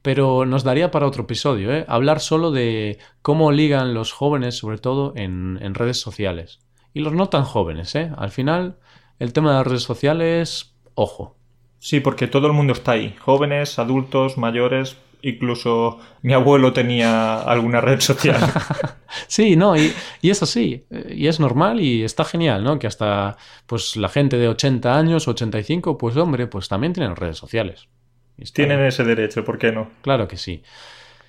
pero 0.03 0.45
nos 0.45 0.65
daría 0.65 0.91
para 0.91 1.07
otro 1.07 1.23
episodio, 1.23 1.73
¿eh? 1.73 1.85
hablar 1.87 2.19
solo 2.19 2.51
de 2.51 2.99
cómo 3.23 3.53
ligan 3.53 3.95
los 3.95 4.13
jóvenes, 4.13 4.59
sobre 4.59 4.79
todo 4.79 5.13
en, 5.15 5.61
en 5.63 5.75
redes 5.75 6.01
sociales. 6.01 6.64
Y 6.95 7.01
los 7.01 7.13
no 7.13 7.29
tan 7.29 7.43
jóvenes, 7.43 7.95
¿eh? 7.97 8.11
Al 8.17 8.31
final, 8.31 8.79
el 9.19 9.33
tema 9.33 9.51
de 9.51 9.57
las 9.59 9.67
redes 9.67 9.83
sociales, 9.83 10.75
ojo. 10.95 11.37
Sí, 11.81 12.01
porque 12.01 12.29
todo 12.29 12.47
el 12.47 12.55
mundo 12.55 12.73
está 12.73 12.93
ahí. 12.93 13.15
Jóvenes, 13.19 13.79
adultos, 13.79 14.39
mayores, 14.39 14.97
incluso 15.21 15.99
mi 16.23 16.33
abuelo 16.35 16.73
tenía 16.73 17.41
alguna 17.41 17.81
red 17.81 18.01
social. 18.01 18.41
sí, 19.27 19.57
no, 19.57 19.77
y, 19.77 19.93
y, 20.23 20.31
es 20.31 20.43
así, 20.43 20.87
y 21.11 21.27
es 21.27 21.41
normal 21.41 21.81
y 21.81 22.05
está 22.05 22.25
genial, 22.25 22.63
¿no? 22.63 22.79
Que 22.79 22.87
hasta 22.87 23.37
pues 23.67 23.97
la 23.97 24.09
gente 24.09 24.39
de 24.39 24.49
80 24.49 24.97
años, 24.97 25.27
85, 25.27 25.99
pues 25.99 26.17
hombre, 26.17 26.47
pues 26.47 26.69
también 26.69 26.93
tienen 26.93 27.17
redes 27.17 27.39
sociales. 27.39 27.89
Tienen 28.53 28.81
ese 28.81 29.05
derecho, 29.05 29.45
¿por 29.45 29.59
qué 29.59 29.73
no? 29.73 29.91
Claro 30.03 30.29
que 30.29 30.37
sí. 30.37 30.63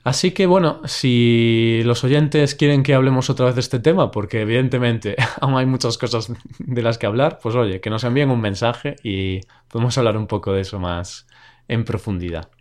Así 0.06 0.34
que 0.34 0.46
bueno, 0.46 0.82
si 0.86 1.82
los 1.84 2.04
oyentes 2.04 2.54
quieren 2.54 2.84
que 2.84 2.94
hablemos 2.94 3.32
otra 3.32 3.48
vez 3.48 3.56
de 3.56 3.62
este 3.62 3.80
tema, 3.80 4.12
porque 4.12 4.42
evidentemente 4.42 5.16
aún 5.42 5.58
hay 5.58 5.66
muchas 5.66 5.98
cosas 5.98 6.32
de 6.60 6.82
las 6.84 7.00
que 7.00 7.08
hablar, 7.08 7.40
pues 7.42 7.56
oye, 7.56 7.82
que 7.82 7.90
nos 7.90 8.04
envíen 8.04 8.30
un 8.30 8.40
mensaje 8.40 8.98
y 9.02 9.42
podemos 9.68 9.98
hablar 9.98 10.16
un 10.16 10.28
poco 10.28 10.54
de 10.54 10.62
eso 10.62 10.80
más 10.80 11.26
en 11.68 11.86
profundidad. 11.86 12.52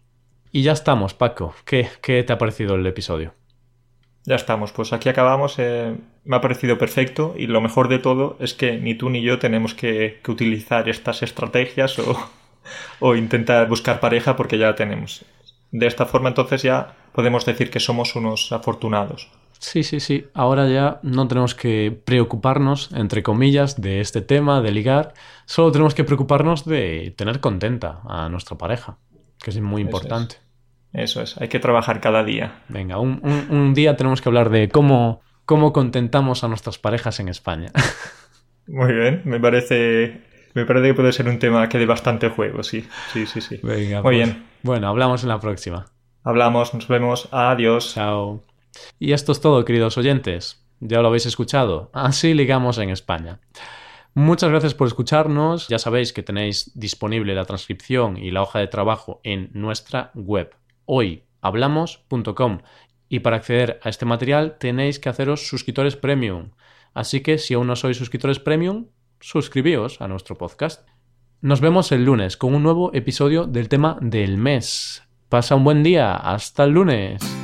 Y 0.52 0.62
ya 0.62 0.72
estamos, 0.72 1.12
Paco. 1.12 1.54
¿Qué, 1.66 1.87
qué 2.00 2.22
te 2.22 2.33
ha 2.33 2.38
parecido 2.38 2.76
el 2.76 2.87
episodio? 2.87 3.35
Ya 4.24 4.37
estamos, 4.37 4.72
pues 4.72 4.94
aquí 4.94 5.11
acabamos. 5.11 5.57
Eh, 5.59 5.98
me 6.24 6.37
ha 6.37 6.40
parecido 6.40 6.78
perfecto 6.78 7.35
y 7.37 7.46
lo 7.46 7.61
mejor 7.61 7.88
de 7.88 7.98
todo 7.98 8.38
es 8.40 8.54
que 8.54 8.78
ni 8.78 8.94
tú 8.94 9.11
ni 9.11 9.20
yo 9.20 9.38
tenemos 9.38 9.74
que, 9.74 10.18
utilizar 10.26 10.88
estas 10.88 11.22
estrategias 11.22 11.98
o, 11.98 12.30
o 13.00 13.14
intentar 13.16 13.68
buscar 13.68 14.00
pareja 14.00 14.35
porque 14.35 14.57
ya 14.57 14.68
la 14.68 14.76
tenemos. 14.76 15.26
De 15.74 15.88
esta 15.88 16.06
forma 16.06 16.28
entonces 16.28 16.62
ya 16.62 16.94
podemos 17.12 17.44
decir 17.44 17.68
que 17.68 17.80
somos 17.80 18.14
unos 18.14 18.52
afortunados. 18.52 19.28
Sí, 19.58 19.82
sí, 19.82 19.98
sí. 19.98 20.26
Ahora 20.32 20.68
ya 20.68 21.00
no 21.02 21.26
tenemos 21.26 21.56
que 21.56 21.90
preocuparnos, 22.04 22.92
entre 22.92 23.24
comillas, 23.24 23.80
de 23.80 24.00
este 24.00 24.20
tema, 24.20 24.62
de 24.62 24.70
ligar. 24.70 25.14
Solo 25.46 25.72
tenemos 25.72 25.92
que 25.96 26.04
preocuparnos 26.04 26.64
de 26.64 27.12
tener 27.16 27.40
contenta 27.40 28.02
a 28.08 28.28
nuestra 28.28 28.56
pareja, 28.56 28.98
que 29.42 29.50
es 29.50 29.60
muy 29.60 29.82
importante. 29.82 30.37
Eso 30.92 31.20
es, 31.20 31.37
hay 31.38 31.48
que 31.48 31.58
trabajar 31.58 32.00
cada 32.00 32.22
día. 32.22 32.62
Venga, 32.68 33.00
un, 33.00 33.20
un, 33.24 33.46
un 33.50 33.74
día 33.74 33.96
tenemos 33.96 34.22
que 34.22 34.28
hablar 34.28 34.50
de 34.50 34.68
cómo, 34.68 35.22
cómo 35.44 35.72
contentamos 35.72 36.44
a 36.44 36.48
nuestras 36.48 36.78
parejas 36.78 37.18
en 37.18 37.28
España. 37.28 37.72
Muy 38.68 38.92
bien, 38.92 39.22
me 39.24 39.40
parece 39.40 40.22
me 40.54 40.66
parece 40.66 40.87
que 40.87 40.94
puede 40.94 41.12
ser 41.12 41.28
un 41.28 41.40
tema 41.40 41.68
que 41.68 41.78
dé 41.78 41.87
bastante 41.87 42.28
juego, 42.28 42.62
sí. 42.62 42.87
Sí, 43.12 43.26
sí, 43.26 43.40
sí. 43.40 43.58
Venga, 43.60 44.02
Muy 44.02 44.02
pues, 44.02 44.16
bien. 44.16 44.53
Bueno, 44.64 44.88
hablamos 44.88 45.22
en 45.22 45.29
la 45.29 45.40
próxima. 45.40 45.85
Hablamos, 46.22 46.72
nos 46.72 46.88
vemos. 46.88 47.29
Adiós. 47.33 47.92
Chao. 47.92 48.42
Y 48.98 49.12
esto 49.12 49.33
es 49.33 49.42
todo, 49.42 49.62
queridos 49.66 49.98
oyentes. 49.98 50.66
Ya 50.81 51.03
lo 51.03 51.09
habéis 51.09 51.27
escuchado. 51.27 51.90
Así 51.92 52.33
ligamos 52.33 52.79
en 52.79 52.88
España. 52.88 53.40
Muchas 54.14 54.48
gracias 54.48 54.72
por 54.72 54.87
escucharnos. 54.88 55.68
Ya 55.68 55.79
sabéis 55.79 56.14
que 56.14 56.22
tenéis 56.22 56.72
disponible 56.74 57.35
la 57.35 57.44
transcripción 57.44 58.16
y 58.16 58.31
la 58.31 58.40
hoja 58.40 58.59
de 58.59 58.68
trabajo 58.68 59.20
en 59.22 59.50
nuestra 59.53 60.11
web 60.14 60.57
hoyhablamos.com 60.87 62.61
y 63.11 63.20
para 63.20 63.37
acceder 63.37 63.81
a 63.83 63.90
este 63.90 64.07
material 64.07 64.57
tenéis 64.59 64.98
que 64.98 65.11
haceros 65.11 65.46
suscriptores 65.46 65.96
premium. 65.96 66.53
Así 66.94 67.20
que 67.20 67.37
si 67.37 67.53
aún 67.53 67.66
no 67.66 67.77
sois 67.77 67.98
suscriptores 67.98 68.38
premium, 68.38 68.87
suscribíos 69.20 70.00
a 70.00 70.09
nuestro 70.09 70.38
podcast. 70.38 70.88
Nos 71.44 71.61
vemos 71.61 71.92
el 71.92 72.07
lunes 72.07 72.38
con 72.38 72.54
un 72.54 72.62
nuevo 72.62 72.90
episodio 72.94 73.44
del 73.44 73.68
tema 73.68 73.98
del 74.00 74.38
mes. 74.38 75.02
Pasa 75.28 75.54
un 75.54 75.62
buen 75.62 75.83
día. 75.83 76.14
Hasta 76.14 76.64
el 76.64 76.70
lunes. 76.70 77.43